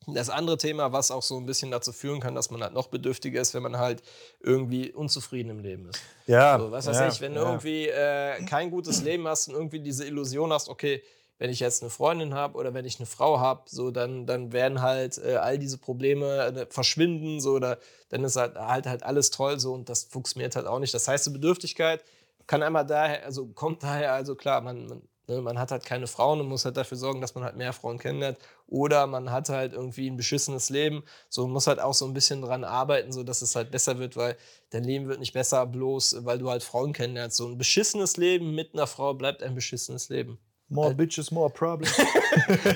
Das 0.08 0.30
andere 0.30 0.58
Thema, 0.58 0.92
was 0.92 1.12
auch 1.12 1.24
so 1.24 1.38
ein 1.38 1.46
bisschen 1.46 1.72
dazu 1.72 1.92
führen 1.92 2.20
kann, 2.20 2.36
dass 2.36 2.52
man 2.52 2.62
halt 2.62 2.74
noch 2.74 2.88
bedürftiger 2.88 3.42
ist, 3.42 3.54
wenn 3.54 3.64
man 3.64 3.78
halt 3.78 4.02
irgendwie 4.40 4.92
unzufrieden 4.92 5.50
im 5.50 5.60
Leben 5.60 5.90
ist. 5.90 6.02
Ja. 6.28 6.60
So, 6.60 6.72
was 6.72 6.88
weiß 6.88 7.00
ja, 7.00 7.08
ich, 7.08 7.22
wenn 7.22 7.34
du 7.34 7.42
ja. 7.42 7.48
irgendwie 7.48 7.88
äh, 7.88 8.44
kein 8.46 8.72
gutes 8.72 9.02
Leben 9.04 9.28
hast 9.28 9.48
und 9.48 9.56
irgendwie 9.56 9.80
diese 9.80 10.06
Illusion 10.06 10.52
hast, 10.52 10.70
okay, 10.70 11.02
wenn 11.40 11.50
ich 11.50 11.60
jetzt 11.60 11.82
eine 11.82 11.90
Freundin 11.90 12.34
habe 12.34 12.58
oder 12.58 12.74
wenn 12.74 12.86
ich 12.86 13.00
eine 13.00 13.06
Frau 13.06 13.40
habe, 13.40 13.64
so 13.66 13.92
dann, 13.92 14.26
dann 14.26 14.54
werden 14.54 14.82
halt 14.82 15.18
äh, 15.18 15.36
all 15.36 15.58
diese 15.58 15.78
Probleme 15.78 16.46
äh, 16.46 16.66
verschwinden, 16.70 17.42
so 17.42 17.54
oder 17.54 17.80
dann 18.10 18.24
ist 18.24 18.36
halt, 18.36 18.56
halt 18.56 18.86
halt 18.86 19.04
alles 19.04 19.32
toll 19.32 19.60
so 19.60 19.74
und 19.74 19.90
das 19.90 20.04
funktioniert 20.06 20.56
halt 20.56 20.68
auch 20.68 20.80
nicht. 20.80 20.94
Das 20.94 21.08
heißt, 21.08 21.26
die 21.26 21.32
Bedürftigkeit 21.32 22.04
kann 22.48 22.64
einmal 22.64 22.86
daher, 22.86 23.26
also 23.26 23.48
kommt 23.48 23.84
daher, 23.84 24.14
also 24.14 24.36
klar, 24.36 24.62
man, 24.62 24.86
man 24.88 25.02
man 25.28 25.58
hat 25.58 25.72
halt 25.72 25.86
keine 25.86 26.08
Frauen 26.08 26.42
und 26.42 26.48
muss 26.48 26.66
halt 26.66 26.76
dafür 26.76 26.98
sorgen, 26.98 27.22
dass 27.22 27.34
man 27.36 27.44
halt 27.44 27.56
mehr 27.56 27.74
Frauen 27.74 27.98
kennenlernt. 27.98 28.38
Oder 28.68 29.08
man 29.08 29.32
hat 29.32 29.50
halt 29.50 29.74
irgendwie 29.74 30.10
ein 30.10 30.18
beschissenes 30.18 30.70
Leben. 30.70 31.04
So 31.30 31.48
muss 31.48 31.68
halt 31.68 31.80
auch 31.80 31.94
so 31.94 32.06
ein 32.06 32.14
bisschen 32.14 32.42
dran 32.42 32.64
arbeiten, 32.64 33.12
so 33.12 33.24
dass 33.24 33.42
es 33.42 33.56
halt 33.56 33.72
besser 33.72 34.00
wird, 34.00 34.18
weil 34.18 34.36
dein 34.72 34.84
Leben 34.84 35.08
wird 35.08 35.20
nicht 35.20 35.34
besser, 35.34 35.66
bloß 35.66 36.26
weil 36.26 36.40
du 36.40 36.50
halt 36.50 36.64
Frauen 36.64 36.94
kennenlernst. 36.94 37.38
So 37.38 37.48
ein 37.48 37.58
beschissenes 37.58 38.18
Leben 38.18 38.54
mit 38.54 38.74
einer 38.74 38.88
Frau 38.88 39.14
bleibt 39.14 39.44
ein 39.44 39.56
beschissenes 39.56 40.10
Leben. 40.10 40.40
More 40.70 40.88
halt, 40.88 40.98
bitches, 40.98 41.32
more 41.32 41.50
problems. 41.50 41.96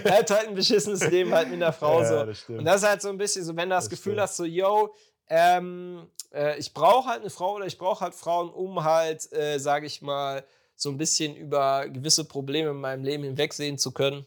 bleibt 0.04 0.30
halt 0.32 0.48
ein 0.48 0.56
beschissenes 0.56 1.02
Leben 1.10 1.34
halt 1.34 1.50
mit 1.50 1.62
einer 1.62 1.74
Frau. 1.74 2.02
Ja, 2.02 2.34
so. 2.34 2.54
Und 2.54 2.66
das 2.66 2.82
ist 2.84 2.88
halt 2.88 3.02
so 3.02 3.10
ein 3.10 3.18
bisschen 3.18 3.44
so, 3.44 3.56
wenn 3.56 3.70
du 3.70 3.76
das, 3.76 3.86
das 3.86 3.90
Gefühl 3.90 4.14
stimmt. 4.14 4.22
hast, 4.22 4.38
so, 4.38 4.46
yo, 4.46 4.94
ähm, 5.30 6.08
äh, 6.34 6.58
ich 6.58 6.74
brauche 6.74 7.10
halt 7.10 7.22
eine 7.22 7.30
Frau 7.30 7.56
oder 7.56 7.66
ich 7.66 7.78
brauche 7.78 8.02
halt 8.02 8.14
Frauen, 8.14 8.50
um 8.50 8.84
halt, 8.84 9.32
äh, 9.34 9.58
sage 9.58 9.86
ich 9.88 10.02
mal, 10.02 10.46
so 10.78 10.90
ein 10.90 10.98
bisschen 10.98 11.36
über 11.36 11.90
gewisse 11.90 12.24
Probleme 12.24 12.70
in 12.70 12.78
meinem 12.78 13.04
Leben 13.04 13.24
hinwegsehen 13.24 13.78
zu 13.78 13.92
können. 13.92 14.26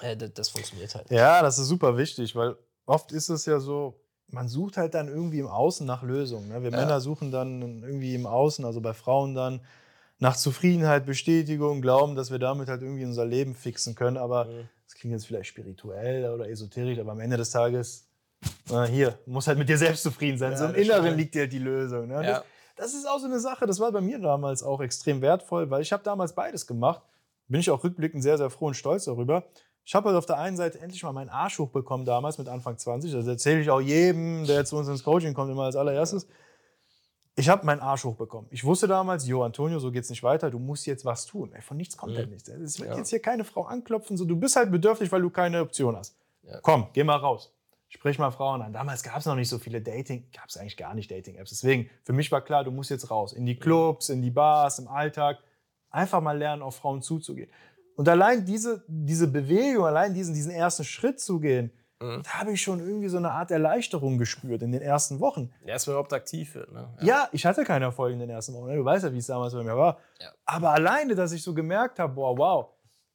Äh, 0.00 0.16
das, 0.16 0.32
das, 0.34 0.48
funktioniert 0.50 0.94
halt. 0.94 1.10
Ja, 1.10 1.42
das 1.42 1.58
ist 1.58 1.68
super 1.68 1.96
wichtig, 1.96 2.36
weil 2.36 2.54
oft 2.86 3.10
ist 3.12 3.30
es 3.30 3.46
ja 3.46 3.58
so, 3.58 3.98
man 4.28 4.48
sucht 4.48 4.76
halt 4.76 4.94
dann 4.94 5.08
irgendwie 5.08 5.38
im 5.38 5.46
Außen 5.46 5.86
nach 5.86 6.02
Lösungen. 6.02 6.48
Ne? 6.48 6.62
Wir 6.62 6.70
ja. 6.70 6.76
Männer 6.76 7.00
suchen 7.00 7.30
dann 7.30 7.82
irgendwie 7.82 8.14
im 8.14 8.26
Außen, 8.26 8.64
also 8.64 8.80
bei 8.80 8.92
Frauen 8.92 9.34
dann, 9.34 9.60
nach 10.18 10.36
Zufriedenheit, 10.36 11.06
Bestätigung, 11.06 11.80
glauben, 11.80 12.14
dass 12.14 12.30
wir 12.30 12.38
damit 12.38 12.68
halt 12.68 12.82
irgendwie 12.82 13.04
unser 13.04 13.24
Leben 13.24 13.54
fixen 13.54 13.94
können. 13.94 14.18
Aber 14.18 14.44
mhm. 14.44 14.68
das 14.84 14.94
klingt 14.94 15.12
jetzt 15.12 15.26
vielleicht 15.26 15.48
spirituell 15.48 16.30
oder 16.30 16.48
esoterisch, 16.48 16.98
aber 16.98 17.12
am 17.12 17.20
Ende 17.20 17.38
des 17.38 17.50
Tages, 17.50 18.06
na, 18.68 18.84
hier, 18.84 19.18
muss 19.24 19.46
halt 19.46 19.58
mit 19.58 19.68
dir 19.68 19.78
selbst 19.78 20.02
zufrieden 20.02 20.36
sein. 20.36 20.52
Ja, 20.52 20.58
so 20.58 20.64
im 20.66 20.74
Inneren 20.74 21.16
liegt 21.16 21.34
dir 21.34 21.42
halt 21.42 21.52
die 21.52 21.58
Lösung. 21.58 22.08
Ne? 22.08 22.14
Ja. 22.14 22.22
Das, 22.22 22.44
das 22.76 22.94
ist 22.94 23.08
auch 23.08 23.18
so 23.18 23.26
eine 23.26 23.40
Sache, 23.40 23.66
das 23.66 23.80
war 23.80 23.92
bei 23.92 24.00
mir 24.00 24.18
damals 24.18 24.62
auch 24.62 24.80
extrem 24.80 25.20
wertvoll, 25.20 25.70
weil 25.70 25.82
ich 25.82 25.92
habe 25.92 26.02
damals 26.02 26.34
beides 26.34 26.66
gemacht. 26.66 27.02
Bin 27.46 27.60
ich 27.60 27.70
auch 27.70 27.84
rückblickend 27.84 28.22
sehr, 28.22 28.38
sehr 28.38 28.50
froh 28.50 28.66
und 28.66 28.74
stolz 28.74 29.04
darüber. 29.04 29.44
Ich 29.84 29.94
habe 29.94 30.08
halt 30.08 30.16
auf 30.16 30.26
der 30.26 30.38
einen 30.38 30.56
Seite 30.56 30.80
endlich 30.80 31.02
mal 31.02 31.12
meinen 31.12 31.28
Arsch 31.28 31.58
hochbekommen 31.58 32.06
damals 32.06 32.38
mit 32.38 32.48
Anfang 32.48 32.78
20. 32.78 33.12
Das 33.12 33.26
erzähle 33.26 33.60
ich 33.60 33.70
auch 33.70 33.80
jedem, 33.80 34.46
der 34.46 34.64
zu 34.64 34.76
uns 34.76 34.88
ins 34.88 35.04
Coaching 35.04 35.34
kommt, 35.34 35.50
immer 35.50 35.64
als 35.64 35.76
allererstes. 35.76 36.26
Ich 37.36 37.48
habe 37.48 37.66
meinen 37.66 37.80
Arsch 37.80 38.04
hochbekommen. 38.04 38.48
Ich 38.50 38.64
wusste 38.64 38.88
damals, 38.88 39.26
Jo, 39.26 39.42
Antonio, 39.42 39.78
so 39.78 39.90
geht's 39.90 40.08
nicht 40.08 40.22
weiter. 40.22 40.50
Du 40.50 40.58
musst 40.58 40.86
jetzt 40.86 41.04
was 41.04 41.26
tun. 41.26 41.52
Ey, 41.52 41.60
von 41.60 41.76
nichts 41.76 41.96
kommt 41.96 42.14
mhm. 42.14 42.18
halt 42.18 42.30
nichts. 42.30 42.48
Es 42.48 42.78
wird 42.78 42.90
ja. 42.90 42.96
jetzt 42.96 43.10
hier 43.10 43.20
keine 43.20 43.44
Frau 43.44 43.64
anklopfen. 43.64 44.16
So, 44.16 44.24
du 44.24 44.36
bist 44.36 44.56
halt 44.56 44.70
bedürftig, 44.70 45.12
weil 45.12 45.20
du 45.20 45.30
keine 45.30 45.60
Option 45.60 45.96
hast. 45.96 46.16
Ja. 46.42 46.60
Komm, 46.62 46.86
geh 46.92 47.04
mal 47.04 47.16
raus 47.16 47.53
sprich 47.94 48.18
mal 48.18 48.30
Frauen 48.32 48.60
an. 48.60 48.72
Damals 48.72 49.02
gab 49.02 49.18
es 49.18 49.26
noch 49.26 49.36
nicht 49.36 49.48
so 49.48 49.58
viele 49.58 49.80
Dating, 49.80 50.26
gab 50.34 50.48
es 50.48 50.56
eigentlich 50.56 50.76
gar 50.76 50.94
nicht 50.94 51.10
Dating-Apps. 51.10 51.50
Deswegen, 51.50 51.88
für 52.02 52.12
mich 52.12 52.30
war 52.32 52.42
klar, 52.42 52.64
du 52.64 52.70
musst 52.70 52.90
jetzt 52.90 53.10
raus. 53.10 53.32
In 53.32 53.46
die 53.46 53.56
Clubs, 53.56 54.08
in 54.08 54.20
die 54.20 54.30
Bars, 54.30 54.78
im 54.78 54.88
Alltag. 54.88 55.38
Einfach 55.90 56.20
mal 56.20 56.36
lernen, 56.36 56.60
auf 56.60 56.76
Frauen 56.76 57.02
zuzugehen. 57.02 57.48
Und 57.94 58.08
allein 58.08 58.44
diese, 58.44 58.84
diese 58.88 59.28
Bewegung, 59.28 59.84
allein 59.84 60.12
diesen, 60.12 60.34
diesen 60.34 60.50
ersten 60.50 60.82
Schritt 60.82 61.20
zu 61.20 61.38
gehen, 61.38 61.70
mhm. 62.00 62.22
da 62.24 62.40
habe 62.40 62.52
ich 62.52 62.60
schon 62.60 62.80
irgendwie 62.80 63.08
so 63.08 63.18
eine 63.18 63.30
Art 63.30 63.52
Erleichterung 63.52 64.18
gespürt 64.18 64.62
in 64.62 64.72
den 64.72 64.82
ersten 64.82 65.20
Wochen. 65.20 65.52
Erst 65.64 65.86
überhaupt 65.86 66.12
aktiv 66.12 66.52
wird. 66.56 66.72
Ne? 66.72 66.88
Ja. 67.00 67.06
ja. 67.06 67.28
ich 67.30 67.46
hatte 67.46 67.62
keine 67.62 67.84
Erfolge 67.84 68.14
in 68.14 68.20
den 68.20 68.30
ersten 68.30 68.54
Wochen. 68.54 68.66
Ne? 68.66 68.76
Du 68.76 68.84
weißt 68.84 69.04
ja, 69.04 69.12
wie 69.12 69.18
es 69.18 69.26
damals 69.26 69.54
bei 69.54 69.62
mir 69.62 69.76
war. 69.76 69.98
Ja. 70.20 70.32
Aber 70.44 70.70
alleine, 70.70 71.14
dass 71.14 71.30
ich 71.30 71.44
so 71.44 71.54
gemerkt 71.54 72.00
habe, 72.00 72.12
boah, 72.12 72.36
wow, 72.36 72.73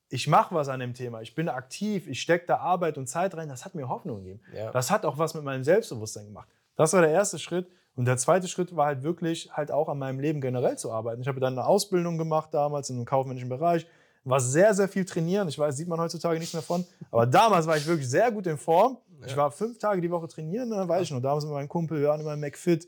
ich 0.10 0.28
mache 0.28 0.54
was 0.56 0.70
an 0.70 0.80
dem 0.80 0.94
Thema, 0.94 1.22
ich 1.22 1.36
bin 1.36 1.50
aktiv, 1.50 2.08
ich 2.08 2.22
stecke 2.22 2.46
da 2.48 2.58
Arbeit 2.58 2.98
und 2.98 3.08
Zeit 3.08 3.36
rein, 3.36 3.48
das 3.48 3.64
hat 3.64 3.76
mir 3.76 3.88
Hoffnung 3.88 4.24
gegeben. 4.24 4.42
Ja. 4.54 4.72
Das 4.72 4.90
hat 4.92 5.06
auch 5.06 5.18
was 5.18 5.34
mit 5.36 5.44
meinem 5.44 5.64
Selbstbewusstsein 5.64 6.26
gemacht. 6.26 6.50
Das 6.76 6.94
war 6.94 7.02
der 7.02 7.12
erste 7.12 7.40
Schritt. 7.40 7.68
Und 7.96 8.06
der 8.06 8.18
zweite 8.18 8.48
Schritt 8.48 8.76
war 8.76 8.86
halt 8.86 9.04
wirklich 9.04 9.52
halt 9.52 9.72
auch 9.72 9.90
an 9.90 10.00
meinem 10.00 10.20
Leben 10.20 10.40
generell 10.40 10.78
zu 10.78 10.92
arbeiten. 10.92 11.22
Ich 11.22 11.28
habe 11.28 11.40
dann 11.40 11.54
eine 11.54 11.68
Ausbildung 11.68 12.18
gemacht 12.18 12.54
damals 12.54 12.90
in 12.90 12.96
einem 12.96 13.06
kaufmännischen 13.06 13.50
Bereich, 13.50 13.86
war 14.24 14.40
sehr, 14.40 14.74
sehr 14.74 14.88
viel 14.88 15.06
trainieren. 15.06 15.48
Ich 15.48 15.60
weiß, 15.60 15.76
sieht 15.76 15.88
man 15.88 16.00
heutzutage 16.00 16.40
nichts 16.40 16.54
mehr 16.54 16.62
von. 16.62 16.86
Aber 17.12 17.26
damals 17.26 17.68
war 17.68 17.78
ich 17.78 17.86
wirklich 17.86 18.10
sehr 18.10 18.32
gut 18.32 18.48
in 18.48 18.58
Form. 18.58 18.98
Ich 19.26 19.36
war 19.36 19.52
fünf 19.52 19.80
Tage 19.80 20.00
die 20.00 20.10
Woche 20.10 20.28
trainieren, 20.30 20.70
ne, 20.70 20.88
weiß 20.88 21.04
ich 21.04 21.12
noch. 21.12 21.22
Damals 21.22 21.44
mit 21.44 21.54
meinem 21.54 21.68
Kumpel, 21.68 22.00
wir 22.00 22.08
waren 22.08 22.22
immer 22.22 22.36
im 22.36 22.40
McFit. 22.40 22.88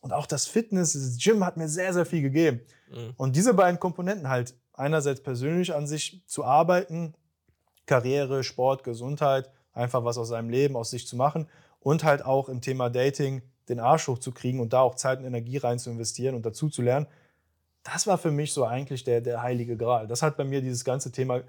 Und 0.00 0.12
auch 0.12 0.26
das 0.26 0.46
Fitness, 0.46 0.92
das 0.92 1.16
Gym 1.18 1.44
hat 1.44 1.56
mir 1.56 1.68
sehr, 1.68 1.92
sehr 1.92 2.06
viel 2.06 2.22
gegeben. 2.22 2.60
Mhm. 2.90 3.14
Und 3.16 3.34
diese 3.34 3.54
beiden 3.54 3.80
Komponenten 3.80 4.28
halt, 4.28 4.54
einerseits 4.74 5.22
persönlich 5.22 5.74
an 5.74 5.86
sich 5.86 6.22
zu 6.26 6.44
arbeiten, 6.44 7.14
Karriere, 7.86 8.44
Sport, 8.44 8.84
Gesundheit, 8.84 9.50
einfach 9.72 10.04
was 10.04 10.18
aus 10.18 10.28
seinem 10.28 10.50
Leben, 10.50 10.76
aus 10.76 10.90
sich 10.90 11.06
zu 11.06 11.16
machen 11.16 11.48
und 11.80 12.04
halt 12.04 12.24
auch 12.24 12.48
im 12.48 12.60
Thema 12.60 12.90
Dating 12.90 13.42
den 13.68 13.80
Arsch 13.80 14.08
hochzukriegen 14.08 14.60
und 14.60 14.72
da 14.72 14.80
auch 14.80 14.94
Zeit 14.94 15.18
und 15.18 15.24
Energie 15.24 15.56
rein 15.56 15.78
zu 15.78 15.90
investieren 15.90 16.34
und 16.34 16.44
dazu 16.44 16.68
zu 16.68 16.82
lernen. 16.82 17.06
Das 17.84 18.06
war 18.06 18.18
für 18.18 18.30
mich 18.30 18.52
so 18.52 18.64
eigentlich 18.64 19.04
der, 19.04 19.20
der 19.20 19.42
heilige 19.42 19.76
Gral. 19.76 20.06
Das 20.06 20.22
hat 20.22 20.36
bei 20.36 20.44
mir 20.44 20.60
dieses 20.60 20.84
ganze 20.84 21.10
Thema, 21.10 21.42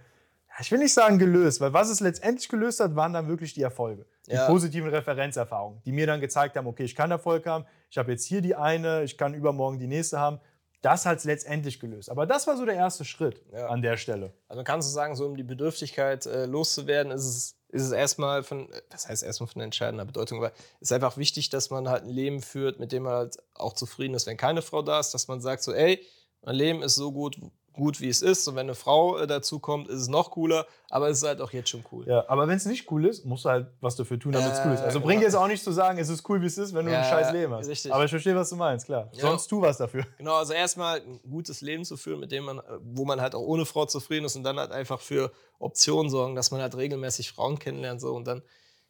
ich 0.59 0.71
will 0.71 0.79
nicht 0.79 0.93
sagen 0.93 1.19
gelöst, 1.19 1.61
weil 1.61 1.73
was 1.73 1.89
es 1.89 1.99
letztendlich 1.99 2.49
gelöst 2.49 2.79
hat, 2.79 2.95
waren 2.95 3.13
dann 3.13 3.27
wirklich 3.27 3.53
die 3.53 3.61
Erfolge. 3.61 4.05
Die 4.27 4.31
Ja. 4.31 4.47
positiven 4.47 4.89
Referenzerfahrungen, 4.89 5.81
die 5.85 5.91
mir 5.91 6.07
dann 6.07 6.21
gezeigt 6.21 6.55
haben, 6.55 6.65
okay, 6.67 6.83
ich 6.83 6.95
kann 6.95 7.11
Erfolg 7.11 7.45
haben, 7.45 7.65
ich 7.89 7.97
habe 7.97 8.11
jetzt 8.11 8.25
hier 8.25 8.41
die 8.41 8.55
eine, 8.55 9.03
ich 9.03 9.17
kann 9.17 9.33
übermorgen 9.33 9.79
die 9.79 9.87
nächste 9.87 10.19
haben. 10.19 10.39
Das 10.83 11.05
hat 11.05 11.17
es 11.17 11.23
letztendlich 11.23 11.79
gelöst. 11.79 12.09
Aber 12.11 12.25
das 12.27 12.45
war 12.45 12.57
so 12.57 12.65
der 12.65 12.75
erste 12.75 13.05
Schritt 13.05 13.41
Ja. 13.51 13.67
an 13.69 13.81
der 13.81 13.97
Stelle. 13.97 14.33
Also 14.49 14.63
kannst 14.63 14.87
du 14.89 14.93
sagen, 14.93 15.15
so 15.15 15.25
um 15.25 15.35
die 15.37 15.43
Bedürftigkeit 15.43 16.25
äh, 16.25 16.45
loszuwerden, 16.45 17.11
ist 17.11 17.25
es, 17.25 17.55
ist 17.69 17.83
es 17.83 17.91
erstmal 17.93 18.43
von, 18.43 18.69
das 18.89 19.07
heißt 19.07 19.23
erstmal 19.23 19.47
von 19.47 19.61
entscheidender 19.61 20.03
Bedeutung, 20.05 20.37
aber 20.39 20.51
es 20.81 20.89
ist 20.89 20.91
einfach 20.91 21.17
wichtig, 21.17 21.49
dass 21.49 21.69
man 21.69 21.87
halt 21.89 22.03
ein 22.03 22.09
Leben 22.09 22.41
führt, 22.41 22.79
mit 22.79 22.91
dem 22.91 23.03
man 23.03 23.13
halt 23.13 23.37
auch 23.55 23.73
zufrieden 23.73 24.13
ist, 24.13 24.27
wenn 24.27 24.37
keine 24.37 24.61
Frau 24.61 24.81
da 24.81 24.99
ist, 24.99 25.11
dass 25.13 25.27
man 25.29 25.39
sagt 25.41 25.63
so, 25.63 25.73
ey, 25.73 26.05
mein 26.41 26.55
Leben 26.55 26.83
ist 26.83 26.95
so 26.95 27.11
gut, 27.13 27.37
gut 27.73 27.99
wie 27.99 28.07
es 28.09 28.21
ist 28.21 28.47
und 28.47 28.55
wenn 28.55 28.67
eine 28.67 28.75
Frau 28.75 29.17
äh, 29.17 29.27
dazu 29.27 29.59
kommt, 29.59 29.87
ist 29.89 29.99
es 30.01 30.07
noch 30.07 30.31
cooler, 30.31 30.65
aber 30.89 31.09
es 31.09 31.17
ist 31.17 31.27
halt 31.27 31.41
auch 31.41 31.51
jetzt 31.51 31.69
schon 31.69 31.83
cool. 31.91 32.07
Ja, 32.07 32.23
aber 32.29 32.47
wenn 32.47 32.55
es 32.57 32.65
nicht 32.65 32.89
cool 32.91 33.05
ist, 33.05 33.25
musst 33.25 33.45
du 33.45 33.49
halt 33.49 33.67
was 33.81 33.95
dafür 33.95 34.19
tun, 34.19 34.31
damit 34.31 34.51
es 34.53 34.59
Ja, 34.59 34.65
cool 34.67 34.73
ist. 34.73 34.81
Also 34.81 34.99
genau. 34.99 35.07
bringt 35.07 35.23
jetzt 35.23 35.33
auch 35.35 35.47
nicht 35.47 35.63
zu 35.63 35.71
sagen, 35.71 35.97
es 35.97 36.07
ist 36.09 36.27
cool, 36.29 36.41
wie 36.41 36.45
es 36.45 36.57
ist, 36.57 36.73
wenn 36.73 36.85
du 36.85 36.91
Ja, 36.91 36.99
ein 37.01 37.09
scheiß 37.09 37.31
Leben 37.33 37.53
hast. 37.53 37.67
richtig. 37.67 37.91
Aber 37.93 38.05
ich 38.05 38.11
verstehe, 38.11 38.35
was 38.35 38.49
du 38.49 38.55
meinst, 38.55 38.85
klar. 38.85 39.09
Ja. 39.13 39.21
Sonst 39.21 39.47
tu 39.47 39.61
was 39.61 39.77
dafür. 39.77 40.05
Genau, 40.17 40.35
also 40.35 40.53
erstmal 40.53 41.01
ein 41.01 41.19
gutes 41.29 41.61
Leben 41.61 41.83
zu 41.83 41.97
führen, 41.97 42.19
mit 42.19 42.31
dem 42.31 42.45
man, 42.45 42.59
äh, 42.59 42.61
wo 42.83 43.05
man 43.05 43.19
halt 43.21 43.33
auch 43.35 43.41
ohne 43.41 43.65
Frau 43.65 43.85
zufrieden 43.85 44.25
ist 44.25 44.35
und 44.35 44.43
dann 44.43 44.59
halt 44.59 44.71
einfach 44.71 45.01
für 45.01 45.31
Optionen 45.59 46.09
sorgen, 46.11 46.35
dass 46.35 46.51
man 46.51 46.61
halt 46.61 46.75
regelmäßig 46.77 47.31
Frauen 47.31 47.57
kennenlernt 47.59 47.99
so 48.01 48.13
und 48.13 48.25
dann, 48.25 48.43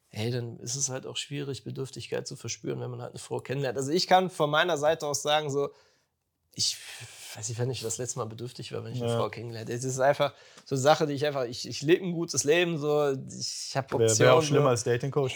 hey, 0.10 0.30
dann 0.30 0.60
ist 0.60 0.76
es 0.76 0.90
halt 0.90 1.08
auch 1.08 1.18
schwierig, 1.18 1.64
Bedürftigkeit 1.64 2.28
zu 2.28 2.36
verspüren, 2.36 2.80
wenn 2.82 2.92
man 2.92 3.02
halt 3.02 3.12
eine 3.14 3.20
Frau 3.20 3.40
kennenlernt. 3.40 3.78
Also 3.78 3.92
ich 3.92 4.08
kann 4.08 4.30
von 4.30 4.50
meiner 4.50 4.78
Seite 4.78 5.08
aus 5.08 5.22
sagen, 5.24 5.50
so, 5.50 5.70
ich 6.56 6.78
weiß 7.38 7.50
nicht, 7.50 7.60
wann 7.60 7.70
ich 7.72 7.82
das 7.82 7.98
letzte 7.98 8.20
Mal 8.20 8.26
bedürftig 8.26 8.72
war, 8.74 8.84
wenn 8.84 8.94
ich 8.94 9.02
eine 9.02 9.12
Ja. 9.12 9.18
Frau 9.18 9.30
kennengelernt. 9.30 9.70
Es 9.70 9.84
ist 9.84 10.00
einfach 10.00 10.34
so 10.66 10.76
eine 10.76 10.82
Sache, 10.82 11.08
die 11.08 11.14
ich 11.14 11.26
einfach, 11.26 11.46
ich, 11.46 11.68
ich 11.68 11.82
lebe 11.82 12.04
ein 12.06 12.12
gutes 12.14 12.44
Leben, 12.44 12.78
so, 12.78 13.12
ich 13.12 13.72
habe 13.76 13.88
Wäre 13.92 14.04
Optionen. 14.04 14.20
wär 14.20 14.36
auch 14.36 14.44
schlimmer 14.44 14.70
als 14.70 14.84
Dating-Coach. 14.84 15.36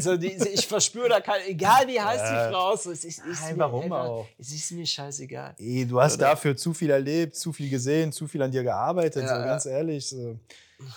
so, 0.00 0.16
die, 0.16 0.32
ich 0.32 0.66
verspüre 0.66 1.08
da 1.08 1.20
kein, 1.20 1.42
egal 1.46 1.86
wie 1.86 2.00
heißt 2.00 2.24
Ja. 2.24 2.46
die 2.48 2.52
Frau, 2.54 2.76
so, 2.76 2.90
es 2.90 3.04
ist, 3.04 3.24
ist 3.24 3.40
Nein, 3.42 3.54
mir 3.54 3.60
warum 3.60 3.82
einfach, 3.84 4.04
auch? 4.04 4.26
Es 4.38 4.52
ist 4.52 4.72
mir 4.72 4.86
scheißegal. 4.86 5.54
Ey, 5.58 5.86
du 5.86 6.00
hast 6.00 6.16
Oder? 6.16 6.26
dafür 6.30 6.56
zu 6.56 6.74
viel 6.74 6.90
erlebt, 6.90 7.36
zu 7.36 7.52
viel 7.52 7.70
gesehen, 7.70 8.12
zu 8.12 8.26
viel 8.26 8.42
an 8.42 8.50
dir 8.50 8.62
gearbeitet, 8.62 9.22
Ja, 9.24 9.38
so 9.40 9.44
ganz 9.44 9.66
ehrlich. 9.66 10.08
So. 10.08 10.38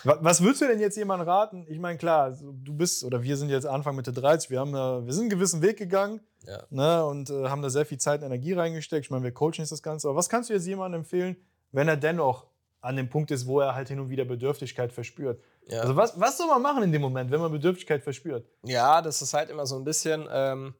Wa- 0.04 0.18
Was 0.20 0.42
würdest 0.42 0.60
du 0.62 0.66
denn 0.66 0.78
jetzt 0.80 0.96
jemandem 0.96 1.26
raten? 1.28 1.66
Ich 1.68 1.78
meine, 1.78 1.96
klar, 1.96 2.32
du 2.32 2.74
bist, 2.74 3.02
oder 3.04 3.22
wir 3.22 3.36
sind 3.36 3.48
jetzt 3.48 3.64
Anfang 3.66 3.96
Mitte 3.96 4.12
30, 4.12 4.50
wir, 4.50 4.60
haben, 4.60 4.74
äh, 4.74 5.06
wir 5.06 5.12
sind 5.12 5.22
einen 5.22 5.30
gewissen 5.30 5.62
Weg 5.62 5.78
gegangen 5.78 6.20
Ja. 6.46 6.64
ne, 6.70 7.04
und 7.04 7.30
äh, 7.30 7.48
haben 7.48 7.62
da 7.62 7.70
sehr 7.70 7.84
viel 7.84 7.98
Zeit 7.98 8.20
und 8.20 8.26
Energie 8.26 8.52
reingesteckt. 8.52 9.06
Ich 9.06 9.10
meine, 9.10 9.24
wir 9.24 9.32
coachen 9.32 9.58
jetzt 9.58 9.72
das 9.72 9.82
Ganze. 9.82 10.08
Aber 10.08 10.16
was 10.16 10.28
kannst 10.28 10.50
du 10.50 10.54
jetzt 10.54 10.66
jemandem 10.66 11.02
empfehlen, 11.02 11.36
wenn 11.72 11.88
er 11.88 11.96
dennoch 11.96 12.46
an 12.80 12.96
dem 12.96 13.10
Punkt 13.10 13.30
ist, 13.30 13.46
wo 13.46 13.60
er 13.60 13.74
halt 13.74 13.88
hin 13.88 14.00
und 14.00 14.08
wieder 14.08 14.24
Bedürftigkeit 14.24 14.92
verspürt? 14.92 15.40
Ja. 15.68 15.80
Also 15.80 15.96
was, 15.96 16.18
was 16.18 16.38
soll 16.38 16.46
man 16.46 16.62
machen 16.62 16.82
in 16.82 16.92
dem 16.92 17.02
Moment, 17.02 17.30
wenn 17.30 17.40
man 17.40 17.52
Bedürftigkeit 17.52 18.02
verspürt? 18.02 18.46
Ja, 18.64 19.02
das 19.02 19.20
ist 19.22 19.34
halt 19.34 19.50
immer 19.50 19.66
so 19.66 19.76
ein 19.76 19.84
bisschen, 19.84 20.26
ähm, 20.30 20.74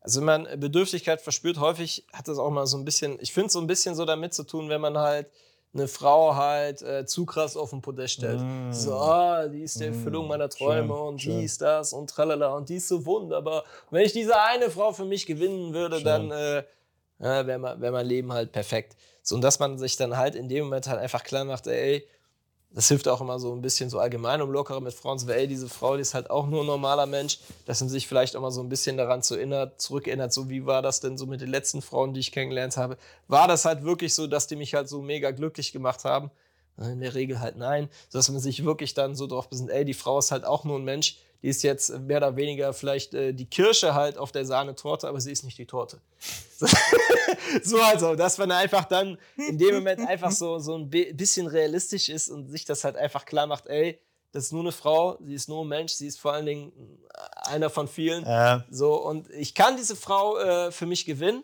also 0.00 0.20
wenn 0.20 0.26
man 0.26 0.60
Bedürftigkeit 0.60 1.20
verspürt, 1.20 1.58
häufig 1.58 2.06
hat 2.12 2.28
das 2.28 2.38
auch 2.38 2.50
mal 2.50 2.66
so 2.66 2.76
ein 2.76 2.84
bisschen, 2.84 3.18
ich 3.20 3.32
finde 3.32 3.50
so 3.50 3.60
ein 3.60 3.66
bisschen 3.66 3.94
so 3.94 4.04
damit 4.04 4.34
zu 4.34 4.44
tun, 4.44 4.68
wenn 4.68 4.80
man 4.80 4.98
halt 4.98 5.28
eine 5.76 5.88
Frau 5.88 6.34
halt 6.34 6.82
äh, 6.82 7.06
zu 7.06 7.26
krass 7.26 7.56
auf 7.56 7.70
den 7.70 7.82
Podest 7.82 8.14
stellt. 8.14 8.40
Mm. 8.40 8.72
So, 8.72 8.94
ah, 8.94 9.46
die 9.46 9.62
ist 9.62 9.78
die 9.80 9.84
Mm, 9.84 9.92
Erfüllung 9.92 10.28
meiner 10.28 10.48
Träume 10.48 10.94
schön, 10.94 11.06
und 11.08 11.22
schön. 11.22 11.40
dies, 11.40 11.58
das 11.58 11.92
und 11.92 12.10
tralala 12.10 12.54
und 12.54 12.68
die 12.68 12.76
ist 12.76 12.88
so 12.88 13.04
wunderbar. 13.06 13.62
Und 13.90 13.98
wenn 13.98 14.04
ich 14.04 14.12
diese 14.12 14.38
eine 14.40 14.70
Frau 14.70 14.92
für 14.92 15.04
mich 15.04 15.26
gewinnen 15.26 15.72
würde, 15.74 15.96
Schön. 15.96 16.04
dann 16.04 16.30
äh, 16.30 16.62
ja, 17.18 17.46
wäre 17.46 17.58
mein, 17.58 17.80
wär 17.80 17.92
mein 17.92 18.06
Leben 18.06 18.32
halt 18.32 18.52
perfekt. 18.52 18.96
So, 19.22 19.34
und 19.34 19.40
dass 19.42 19.58
man 19.58 19.78
sich 19.78 19.96
dann 19.96 20.16
halt 20.16 20.34
in 20.34 20.48
dem 20.48 20.64
Moment 20.64 20.86
halt 20.88 21.00
einfach 21.00 21.24
klar 21.24 21.44
macht, 21.44 21.66
ey, 21.66 22.06
das 22.70 22.88
hilft 22.88 23.08
auch 23.08 23.20
immer 23.20 23.38
so 23.38 23.52
ein 23.54 23.62
bisschen 23.62 23.88
so 23.88 23.98
allgemein, 23.98 24.42
um 24.42 24.50
lockerer 24.50 24.80
mit 24.80 24.92
Frauen 24.92 25.18
zu. 25.18 25.28
Ey, 25.34 25.46
diese 25.46 25.68
Frau, 25.68 25.96
die 25.96 26.02
ist 26.02 26.14
halt 26.14 26.30
auch 26.30 26.46
nur 26.46 26.62
ein 26.62 26.66
normaler 26.66 27.06
Mensch, 27.06 27.38
dass 27.64 27.80
man 27.80 27.88
sich 27.88 28.06
vielleicht 28.06 28.36
auch 28.36 28.42
mal 28.42 28.50
so 28.50 28.60
ein 28.60 28.68
bisschen 28.68 28.96
daran 28.96 29.22
zu 29.22 29.34
erinnert, 29.36 29.80
zurückerinnert, 29.80 30.32
so 30.32 30.50
wie 30.50 30.66
war 30.66 30.82
das 30.82 31.00
denn 31.00 31.16
so 31.16 31.26
mit 31.26 31.40
den 31.40 31.48
letzten 31.48 31.80
Frauen, 31.80 32.12
die 32.12 32.20
ich 32.20 32.32
kennengelernt 32.32 32.76
habe. 32.76 32.98
War 33.28 33.48
das 33.48 33.64
halt 33.64 33.84
wirklich 33.84 34.14
so, 34.14 34.26
dass 34.26 34.46
die 34.46 34.56
mich 34.56 34.74
halt 34.74 34.88
so 34.88 35.00
mega 35.00 35.30
glücklich 35.30 35.72
gemacht 35.72 36.04
haben? 36.04 36.30
In 36.78 37.00
der 37.00 37.14
Regel 37.14 37.40
halt 37.40 37.56
nein, 37.56 37.88
dass 38.12 38.28
man 38.28 38.40
sich 38.40 38.62
wirklich 38.64 38.92
dann 38.92 39.16
so 39.16 39.26
drauf 39.26 39.48
besinnt, 39.48 39.70
ey, 39.70 39.86
die 39.86 39.94
Frau 39.94 40.18
ist 40.18 40.30
halt 40.30 40.44
auch 40.44 40.64
nur 40.64 40.78
ein 40.78 40.84
Mensch, 40.84 41.16
die 41.42 41.48
ist 41.48 41.62
jetzt 41.62 41.90
mehr 42.00 42.16
oder 42.18 42.36
weniger 42.36 42.72
vielleicht 42.72 43.14
äh, 43.14 43.32
die 43.32 43.46
Kirsche 43.46 43.94
halt 43.94 44.18
auf 44.18 44.32
der 44.32 44.44
Sahnetorte, 44.44 45.08
aber 45.08 45.20
sie 45.20 45.32
ist 45.32 45.44
nicht 45.44 45.58
die 45.58 45.66
Torte. 45.66 46.00
so 47.62 47.80
also, 47.80 48.14
dass 48.14 48.38
man 48.38 48.50
einfach 48.50 48.84
dann 48.84 49.18
in 49.36 49.58
dem 49.58 49.74
Moment 49.76 50.00
einfach 50.06 50.30
so, 50.32 50.58
so 50.58 50.76
ein 50.76 50.88
bi- 50.88 51.12
bisschen 51.12 51.46
realistisch 51.46 52.08
ist 52.08 52.30
und 52.30 52.48
sich 52.48 52.64
das 52.64 52.84
halt 52.84 52.96
einfach 52.96 53.24
klar 53.24 53.46
macht, 53.46 53.66
ey, 53.66 53.98
das 54.32 54.44
ist 54.46 54.52
nur 54.52 54.62
eine 54.62 54.72
Frau, 54.72 55.18
sie 55.24 55.34
ist 55.34 55.48
nur 55.48 55.64
ein 55.64 55.68
Mensch, 55.68 55.92
sie 55.92 56.06
ist 56.06 56.18
vor 56.20 56.32
allen 56.32 56.46
Dingen 56.46 56.72
einer 57.44 57.70
von 57.70 57.88
vielen. 57.88 58.24
Äh, 58.24 58.60
So, 58.70 58.94
und 59.02 59.30
ich 59.30 59.54
kann 59.54 59.76
diese 59.76 59.96
Frau 59.96 60.38
äh, 60.38 60.70
für 60.72 60.86
mich 60.86 61.04
gewinnen, 61.06 61.42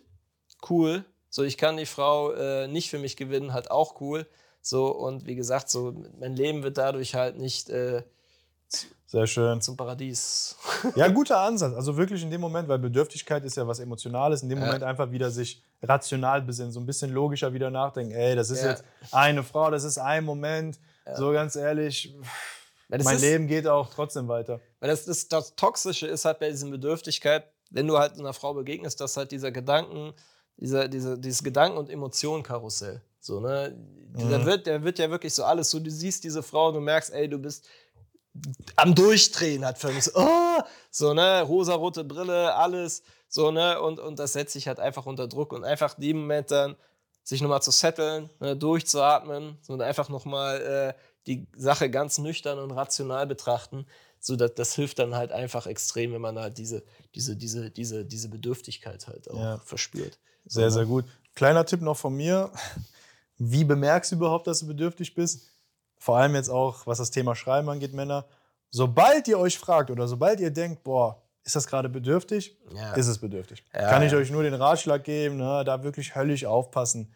cool. 0.69 1.05
So, 1.31 1.43
ich 1.43 1.57
kann 1.57 1.77
die 1.79 1.87
Frau 1.87 2.33
äh, 2.33 2.69
nicht 2.69 2.91
für 2.91 2.99
mich 2.99 3.17
gewinnen, 3.17 3.53
halt 3.55 3.71
auch 3.71 4.01
cool. 4.01 4.27
So, 4.61 4.89
und 4.89 5.27
wie 5.27 5.35
gesagt, 5.35 5.71
so, 5.71 5.95
mein 6.19 6.37
Leben 6.37 6.63
wird 6.63 6.77
dadurch 6.79 7.15
halt 7.15 7.39
nicht 7.39 7.71
äh, 7.71 8.03
sehr 9.07 9.27
schön. 9.27 9.61
zum 9.61 9.77
Paradies. 9.77 10.57
Ja, 10.97 11.09
guter 11.09 11.41
Ansatz. 11.41 11.75
Also 11.75 11.97
wirklich 11.97 12.23
in 12.23 12.31
dem 12.31 12.41
Moment, 12.41 12.69
weil 12.69 12.79
Bedürftigkeit 12.79 13.45
ist 13.45 13.57
ja 13.57 13.67
was 13.67 13.79
Emotionales, 13.79 14.43
in 14.43 14.49
dem 14.49 14.59
Ja. 14.59 14.67
Moment 14.67 14.83
einfach 14.85 15.11
wieder 15.11 15.31
sich 15.31 15.63
rational 15.83 16.43
besinnen, 16.43 16.73
so 16.73 16.81
ein 16.81 16.87
bisschen 16.87 17.11
logischer 17.13 17.53
wieder 17.53 17.71
nachdenken. 17.71 18.13
Ey, 18.13 18.35
das 18.35 18.51
ist 18.51 18.63
Ja. 18.63 18.71
jetzt 18.71 18.85
eine 19.11 19.43
Frau, 19.43 19.71
das 19.71 19.85
ist 19.85 19.99
ein 19.99 20.25
Moment. 20.25 20.79
So 21.17 21.33
ganz 21.33 21.57
ehrlich, 21.57 22.15
mein 22.89 23.01
ist, 23.01 23.21
Leben 23.23 23.47
geht 23.49 23.67
auch 23.67 23.91
trotzdem 23.93 24.29
weiter. 24.29 24.61
Weil 24.81 24.91
das, 24.91 25.05
das, 25.05 25.29
das 25.29 25.55
Toxische 25.57 26.07
ist 26.07 26.25
halt 26.25 26.39
bei 26.39 26.51
dieser 26.51 26.69
Bedürftigkeit, 26.69 27.45
wenn 27.71 27.87
du 27.89 27.99
halt 27.99 28.19
einer 28.19 28.33
Frau 28.33 28.55
begegnest, 28.55 29.01
dass 29.01 29.17
halt 29.17 29.33
dieser 29.33 29.51
Gedanken, 29.51 30.13
dieser, 30.59 30.89
dieser, 30.89 31.17
dieses 31.17 31.43
Gedanken- 31.43 31.79
und 31.79 31.91
Emotionenkarussell. 31.91 33.01
So, 33.19 33.41
ne? 33.41 33.75
Mhm. 34.15 34.45
wird, 34.45 34.67
der 34.67 34.83
wird 34.85 34.99
ja 34.99 35.09
wirklich 35.11 35.33
so 35.33 35.45
alles. 35.45 35.71
So, 35.71 35.81
du 35.81 35.91
siehst 35.91 36.23
diese 36.25 36.43
Frau, 36.43 36.71
du 36.73 36.81
merkst, 36.81 37.13
ey, 37.13 37.29
du 37.29 37.39
bist 37.39 37.67
am 38.77 38.95
Durchdrehen, 38.95 39.65
hat 39.65 39.79
förmlich 39.79 40.05
so, 40.05 40.13
oh! 40.15 40.61
so, 40.91 41.15
ne, 41.15 41.43
rosarote 41.43 42.05
Brille, 42.05 42.55
alles, 42.55 43.03
so, 43.29 43.51
ne, 43.51 43.81
und, 43.81 43.99
und 43.99 44.19
das 44.19 44.33
setzt 44.33 44.53
sich 44.53 44.69
halt 44.69 44.81
einfach 44.81 45.07
unter 45.07 45.29
Druck 45.29 45.53
und 45.53 45.65
einfach 45.65 45.97
in 45.99 46.03
dem 46.03 46.21
Moment 46.21 46.51
dann 46.51 46.77
sich 47.25 47.41
nochmal 47.41 47.63
zu 47.63 47.71
setteln, 47.71 48.31
ne, 48.41 48.57
durchzuatmen 48.57 49.59
so, 49.63 49.75
und 49.75 49.83
einfach 49.83 50.09
nochmal 50.09 50.61
äh, 50.97 51.01
die 51.27 51.47
Sache 51.57 51.89
ganz 51.91 52.19
nüchtern 52.19 52.59
und 52.59 52.73
rational 52.73 53.27
betrachten, 53.27 53.87
so 54.19 54.37
das, 54.37 54.55
das 54.55 54.75
hilft 54.75 54.99
dann 54.99 55.15
halt 55.15 55.33
einfach 55.33 55.67
extrem, 55.67 56.13
wenn 56.13 56.21
man 56.21 56.39
halt 56.39 56.57
diese, 56.59 56.83
diese, 57.15 57.37
diese, 57.37 57.71
diese, 57.71 58.05
diese 58.05 58.29
Bedürftigkeit 58.29 59.07
halt 59.09 59.31
auch 59.31 59.39
Ja. 59.39 59.59
verspürt. 59.59 60.19
Sehr, 60.47 60.71
sehr 60.71 60.87
gut. 60.87 61.05
Kleiner 61.35 61.65
Tipp 61.65 61.81
noch 61.81 61.97
von 61.97 62.15
mir. 62.15 62.51
Wie 63.39 63.65
bemerkst 63.65 64.13
du 64.13 64.17
überhaupt, 64.17 64.47
dass 64.47 64.61
du 64.61 64.67
bedürftig 64.67 65.15
bist? 65.15 65.52
Vor 66.03 66.17
allem 66.17 66.35
jetzt 66.35 66.49
auch, 66.49 66.85
was 66.85 66.99
das 66.99 67.13
Thema 67.13 67.37
Schreiben 67.37 67.69
angeht, 67.69 67.93
Männer. 67.93 68.25
Sobald 68.71 69.29
ihr 69.29 69.39
euch 69.39 69.57
fragt 69.57 69.89
oder 69.89 70.09
sobald 70.09 70.41
ihr 70.41 70.51
denkt, 70.51 70.83
boah, 70.83 71.23
ist 71.45 71.55
das 71.55 71.69
gerade 71.69 71.89
bedürftig? 71.89 72.59
Ja. 72.75 72.95
Ist 72.95 73.07
es 73.07 73.19
bedürftig. 73.19 73.63
Ja, 73.73 73.89
Kann 73.89 74.03
ich 74.03 74.11
ja. 74.11 74.19
euch 74.19 74.29
nur 74.33 74.43
den 74.43 74.55
Ratschlag 74.55 75.05
geben, 75.05 75.37
ne, 75.37 75.63
da 75.65 75.85
wirklich 75.85 76.17
höllisch 76.17 76.45
aufpassen. 76.45 77.15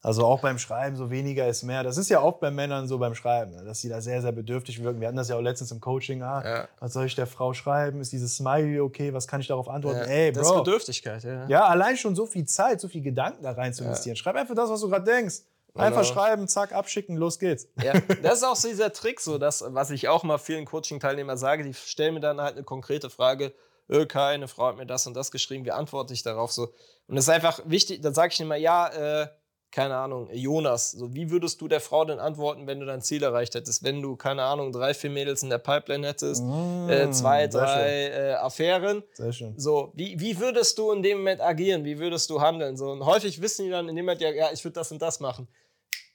Also 0.00 0.24
auch 0.26 0.40
beim 0.42 0.58
Schreiben, 0.58 0.94
so 0.94 1.10
weniger 1.10 1.48
ist 1.48 1.64
mehr. 1.64 1.82
Das 1.82 1.96
ist 1.98 2.08
ja 2.08 2.22
oft 2.22 2.38
bei 2.38 2.52
Männern 2.52 2.86
so 2.86 2.98
beim 2.98 3.16
Schreiben, 3.16 3.56
ne, 3.56 3.64
dass 3.64 3.80
sie 3.80 3.88
da 3.88 4.00
sehr, 4.00 4.22
sehr 4.22 4.30
bedürftig 4.30 4.80
wirken. 4.80 5.00
Wir 5.00 5.08
hatten 5.08 5.16
das 5.16 5.28
ja 5.28 5.34
auch 5.34 5.40
letztens 5.40 5.72
im 5.72 5.80
Coaching. 5.80 6.22
Ah, 6.22 6.42
Ja. 6.44 6.68
Was 6.78 6.92
soll 6.92 7.06
ich 7.06 7.16
der 7.16 7.26
Frau 7.26 7.52
schreiben? 7.52 8.00
Ist 8.00 8.12
dieses 8.12 8.36
Smiley 8.36 8.78
okay? 8.78 9.12
Was 9.12 9.26
kann 9.26 9.40
ich 9.40 9.48
darauf 9.48 9.68
antworten? 9.68 9.98
Ja, 9.98 10.04
Ey, 10.04 10.30
das 10.30 10.46
ist 10.46 10.52
Bro. 10.52 10.62
Bedürftigkeit, 10.62 11.24
ja. 11.24 11.48
Ja, 11.48 11.64
allein 11.66 11.96
schon 11.96 12.14
so 12.14 12.26
viel 12.26 12.44
Zeit, 12.44 12.80
so 12.80 12.86
viel 12.86 13.02
Gedanken 13.02 13.42
da 13.42 13.50
rein 13.50 13.74
zu 13.74 13.82
investieren. 13.82 14.14
Schreib 14.14 14.36
einfach 14.36 14.54
das, 14.54 14.70
was 14.70 14.80
du 14.80 14.88
gerade 14.88 15.04
denkst. 15.04 15.40
Einfach 15.74 16.04
schreiben, 16.04 16.46
zack, 16.46 16.72
abschicken, 16.72 17.16
los 17.16 17.38
geht's. 17.38 17.68
Ja, 17.82 17.92
das 18.22 18.38
ist 18.38 18.44
auch 18.44 18.56
so 18.56 18.68
dieser 18.68 18.92
Trick, 18.92 19.20
so 19.20 19.38
das, 19.38 19.64
was 19.66 19.90
ich 19.90 20.08
auch 20.08 20.22
mal 20.22 20.38
vielen 20.38 20.64
Coaching-Teilnehmern 20.66 21.36
sage, 21.36 21.64
die 21.64 21.74
stellen 21.74 22.14
mir 22.14 22.20
dann 22.20 22.40
halt 22.40 22.54
eine 22.54 22.64
konkrete 22.64 23.10
Frage, 23.10 23.52
äh, 23.88 24.06
Kai, 24.06 24.34
eine 24.34 24.48
Frau 24.48 24.68
hat 24.68 24.76
mir 24.76 24.86
das 24.86 25.06
und 25.06 25.14
das 25.14 25.30
geschrieben, 25.30 25.64
wie 25.64 25.72
antworte 25.72 26.14
ich 26.14 26.22
darauf 26.22 26.52
so? 26.52 26.72
Und 27.08 27.16
das 27.16 27.24
ist 27.24 27.30
einfach 27.30 27.60
wichtig, 27.64 28.02
dann 28.02 28.14
sage 28.14 28.32
ich 28.32 28.40
immer, 28.40 28.56
ja, 28.56 29.22
äh, 29.22 29.28
keine 29.74 29.96
Ahnung, 29.96 30.28
Jonas, 30.32 30.92
so 30.92 31.12
wie 31.14 31.32
würdest 31.32 31.60
du 31.60 31.66
der 31.66 31.80
Frau 31.80 32.04
denn 32.04 32.20
antworten, 32.20 32.68
wenn 32.68 32.78
du 32.78 32.86
dein 32.86 33.02
Ziel 33.02 33.24
erreicht 33.24 33.56
hättest? 33.56 33.82
Wenn 33.82 34.00
du, 34.02 34.14
keine 34.14 34.44
Ahnung, 34.44 34.70
drei, 34.70 34.94
vier 34.94 35.10
Mädels 35.10 35.42
in 35.42 35.50
der 35.50 35.58
Pipeline 35.58 36.06
hättest, 36.06 36.44
Mm, 36.44 36.88
äh, 36.88 37.10
zwei, 37.10 37.50
sehr 37.50 37.60
drei 37.60 38.06
äh, 38.06 38.32
Affären, 38.34 39.02
Sehr 39.14 39.32
schön. 39.32 39.54
so, 39.58 39.90
wie, 39.94 40.18
wie 40.20 40.38
würdest 40.38 40.78
du 40.78 40.92
in 40.92 41.02
dem 41.02 41.18
Moment 41.18 41.40
agieren? 41.40 41.84
Wie 41.84 41.98
würdest 41.98 42.30
du 42.30 42.40
handeln? 42.40 42.76
So, 42.76 42.92
und 42.92 43.04
häufig 43.04 43.42
wissen 43.42 43.64
die 43.64 43.70
dann 43.72 43.88
in 43.88 43.96
dem 43.96 44.04
Moment, 44.04 44.20
ja, 44.20 44.30
ja 44.30 44.50
ich 44.52 44.62
würde 44.62 44.74
das 44.74 44.92
und 44.92 45.02
das 45.02 45.18
machen. 45.18 45.48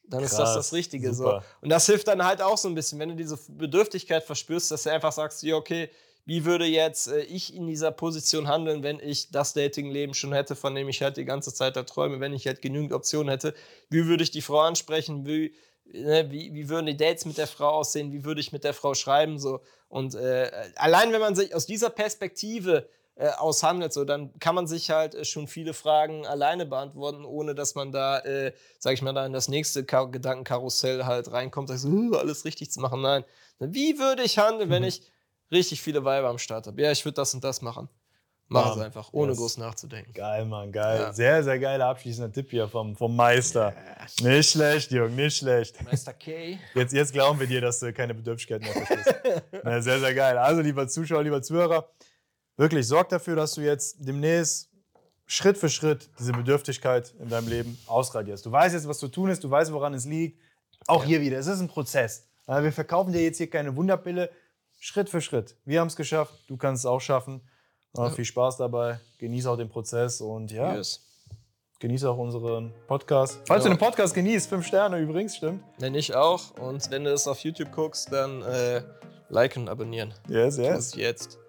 Dann 0.07 0.23
ist 0.23 0.31
das 0.31 0.39
Krass, 0.39 0.55
das 0.55 0.73
Richtige. 0.73 1.13
So. 1.13 1.41
Und 1.61 1.69
das 1.69 1.85
hilft 1.85 2.07
dann 2.07 2.23
halt 2.25 2.41
auch 2.41 2.57
so 2.57 2.69
ein 2.69 2.75
bisschen, 2.75 2.97
wenn 2.99 3.09
du 3.09 3.15
diese 3.15 3.37
Bedürftigkeit 3.49 4.23
verspürst, 4.23 4.71
dass 4.71 4.83
du 4.83 4.91
einfach 4.91 5.11
sagst, 5.11 5.43
ja, 5.43 5.55
okay, 5.57 5.89
wie 6.29 6.45
würde 6.45 6.65
jetzt 6.65 7.07
äh, 7.07 7.21
ich 7.21 7.55
in 7.55 7.65
dieser 7.65 7.91
Position 7.91 8.47
handeln, 8.47 8.83
wenn 8.83 8.99
ich 8.99 9.31
das 9.31 9.53
Datingleben 9.53 10.13
schon 10.13 10.31
hätte, 10.31 10.55
von 10.55 10.75
dem 10.75 10.87
ich 10.87 11.01
halt 11.01 11.17
die 11.17 11.25
ganze 11.25 11.51
Zeit 11.53 11.75
da 11.75 11.83
träume, 11.83 12.19
wenn 12.19 12.33
ich 12.33 12.45
halt 12.45 12.61
genügend 12.61 12.93
Optionen 12.93 13.29
hätte? 13.29 13.55
Wie 13.89 14.05
würde 14.05 14.23
ich 14.23 14.29
die 14.31 14.43
Frau 14.43 14.59
ansprechen? 14.59 15.25
Wie, 15.25 15.55
ne, 15.85 16.29
wie, 16.31 16.53
wie 16.53 16.69
würden 16.69 16.85
die 16.85 16.97
Dates 16.97 17.25
mit 17.25 17.37
der 17.39 17.47
Frau 17.47 17.69
aussehen? 17.69 18.11
Wie 18.11 18.23
würde 18.25 18.41
ich 18.41 18.51
mit 18.51 18.63
der 18.63 18.75
Frau 18.75 18.93
schreiben? 18.93 19.39
So. 19.39 19.61
Und 19.87 20.13
äh, 20.13 20.51
allein 20.75 21.11
wenn 21.11 21.19
man 21.21 21.33
sich 21.35 21.55
aus 21.55 21.65
dieser 21.65 21.89
Perspektive 21.89 22.87
äh, 23.15 23.29
aushandelt, 23.29 23.91
so, 23.91 24.05
dann 24.05 24.37
kann 24.39 24.53
man 24.53 24.67
sich 24.67 24.91
halt 24.91 25.15
äh, 25.15 25.25
schon 25.25 25.47
viele 25.47 25.73
Fragen 25.73 26.27
alleine 26.27 26.65
beantworten, 26.67 27.25
ohne 27.25 27.55
dass 27.55 27.73
man 27.73 27.91
da, 27.91 28.19
äh, 28.19 28.53
sag 28.77 28.93
ich 28.93 29.01
mal, 29.01 29.13
da 29.13 29.25
in 29.25 29.33
das 29.33 29.47
nächste 29.49 29.83
Ka 29.83 30.03
Gedankenkarussell 30.05 31.05
halt 31.05 31.31
reinkommt, 31.31 31.69
sagt, 31.69 31.79
so, 31.81 31.89
"Uh, 31.89 32.15
alles 32.15 32.45
richtig 32.45 32.71
zu 32.71 32.79
machen. 32.81 33.01
Nein. 33.01 33.25
Wie 33.59 33.97
würde 33.97 34.21
ich 34.23 34.37
handeln, 34.37 34.69
wenn 34.69 34.83
Mhm. 34.83 34.89
ich 34.89 35.01
richtig 35.51 35.81
viele 35.81 36.03
Weiber 36.05 36.29
am 36.29 36.37
Start 36.37 36.67
habe? 36.67 36.81
Ja, 36.81 36.91
ich 36.91 37.03
würde 37.05 37.15
das 37.15 37.33
und 37.33 37.43
das 37.43 37.61
machen. 37.61 37.89
Mach 38.51 38.75
es 38.75 38.81
einfach, 38.81 39.09
ohne 39.13 39.31
Yes. 39.33 39.37
groß 39.37 39.57
nachzudenken. 39.59 40.11
Geil, 40.11 40.43
Mann, 40.45 40.71
geil. 40.71 40.99
Ja. 40.99 41.13
Sehr, 41.13 41.43
sehr 41.43 41.59
geiler 41.59 41.85
abschließender 41.85 42.31
Tipp 42.31 42.49
hier 42.49 42.67
vom, 42.67 42.95
vom 42.95 43.15
Meister. 43.15 43.73
Nicht 44.23 44.49
schlecht, 44.49 44.89
Jung, 44.91 45.15
nicht 45.15 45.37
schlecht. 45.37 45.79
Meister 45.83 46.13
K. 46.13 46.57
Jetzt, 46.73 46.91
jetzt 46.93 47.13
glauben 47.13 47.39
wir 47.39 47.45
dir, 47.45 47.61
dass 47.61 47.79
du 47.79 47.93
keine 47.93 48.15
Bedürftigkeit 48.15 48.61
mehr 48.61 48.71
verstehst. 48.73 49.15
Na, 49.63 49.79
sehr, 49.83 49.99
sehr 49.99 50.15
geil. 50.15 50.35
Also, 50.39 50.61
lieber 50.61 50.87
Zuschauer, 50.87 51.21
lieber 51.21 51.43
Zuhörer, 51.43 51.89
wirklich 52.57 52.87
sorg 52.87 53.09
dafür, 53.09 53.35
dass 53.35 53.53
du 53.53 53.61
jetzt 53.61 53.97
demnächst 53.99 54.71
Schritt 55.27 55.55
für 55.59 55.69
Schritt 55.69 56.09
diese 56.17 56.31
Bedürftigkeit 56.31 57.13
in 57.19 57.29
deinem 57.29 57.49
Leben 57.49 57.77
ausradierst. 57.85 58.47
Du 58.47 58.51
weißt 58.51 58.73
jetzt, 58.73 58.87
was 58.87 58.97
zu 58.97 59.09
tun 59.09 59.29
ist, 59.29 59.43
du 59.43 59.51
weißt, 59.51 59.71
woran 59.71 59.93
es 59.93 60.05
liegt. 60.05 60.39
Auch 60.87 61.01
Ja. 61.03 61.07
hier 61.09 61.21
wieder, 61.21 61.37
es 61.37 61.45
ist 61.45 61.59
ein 61.59 61.67
Prozess. 61.67 62.25
Ja, 62.47 62.63
Wir 62.63 62.71
verkaufen 62.73 63.13
dir 63.13 63.21
jetzt 63.21 63.37
hier 63.37 63.47
keine 63.47 63.75
Wunderpille. 63.75 64.31
Schritt 64.79 65.09
für 65.09 65.21
Schritt. 65.21 65.55
Wir 65.65 65.81
haben 65.81 65.87
es 65.87 65.95
geschafft, 65.95 66.33
du 66.47 66.57
kannst 66.57 66.81
es 66.81 66.85
auch 66.85 67.01
schaffen. 67.01 67.41
Ja. 67.97 68.09
Viel 68.11 68.25
Spaß 68.25 68.57
dabei, 68.57 68.99
genieß 69.17 69.45
auch 69.47 69.57
den 69.57 69.67
Prozess 69.69 70.21
und 70.21 70.51
ja, 70.51 70.75
Yes. 70.75 71.05
genieß 71.79 72.05
auch 72.05 72.17
unseren 72.17 72.71
Podcast. 72.87 73.39
Falls 73.47 73.63
Ja. 73.65 73.69
du 73.71 73.75
den 73.75 73.79
Podcast 73.79 74.13
genießt, 74.13 74.47
fünf 74.47 74.65
Sterne 74.67 74.99
übrigens, 74.99 75.35
stimmt. 75.37 75.63
Wenn 75.79 75.95
ich 75.95 76.15
auch. 76.15 76.51
Und 76.59 76.89
wenn 76.91 77.03
du 77.03 77.11
es 77.11 77.27
auf 77.27 77.39
YouTube 77.43 77.71
guckst, 77.71 78.11
dann 78.13 78.41
äh, 78.43 78.83
liken 79.29 79.63
und 79.63 79.69
abonnieren. 79.69 80.13
Yes, 80.27 80.57
Das 80.57 80.65
yes. 80.65 80.95
jetzt. 80.95 81.39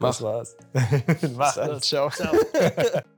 Das 0.00 0.20
Mach. 0.20 0.22
war's. 0.22 0.56
Bis 1.20 1.30
Mach 1.32 1.54
dann. 1.54 1.68
das. 1.70 1.82
Ciao. 1.82 2.10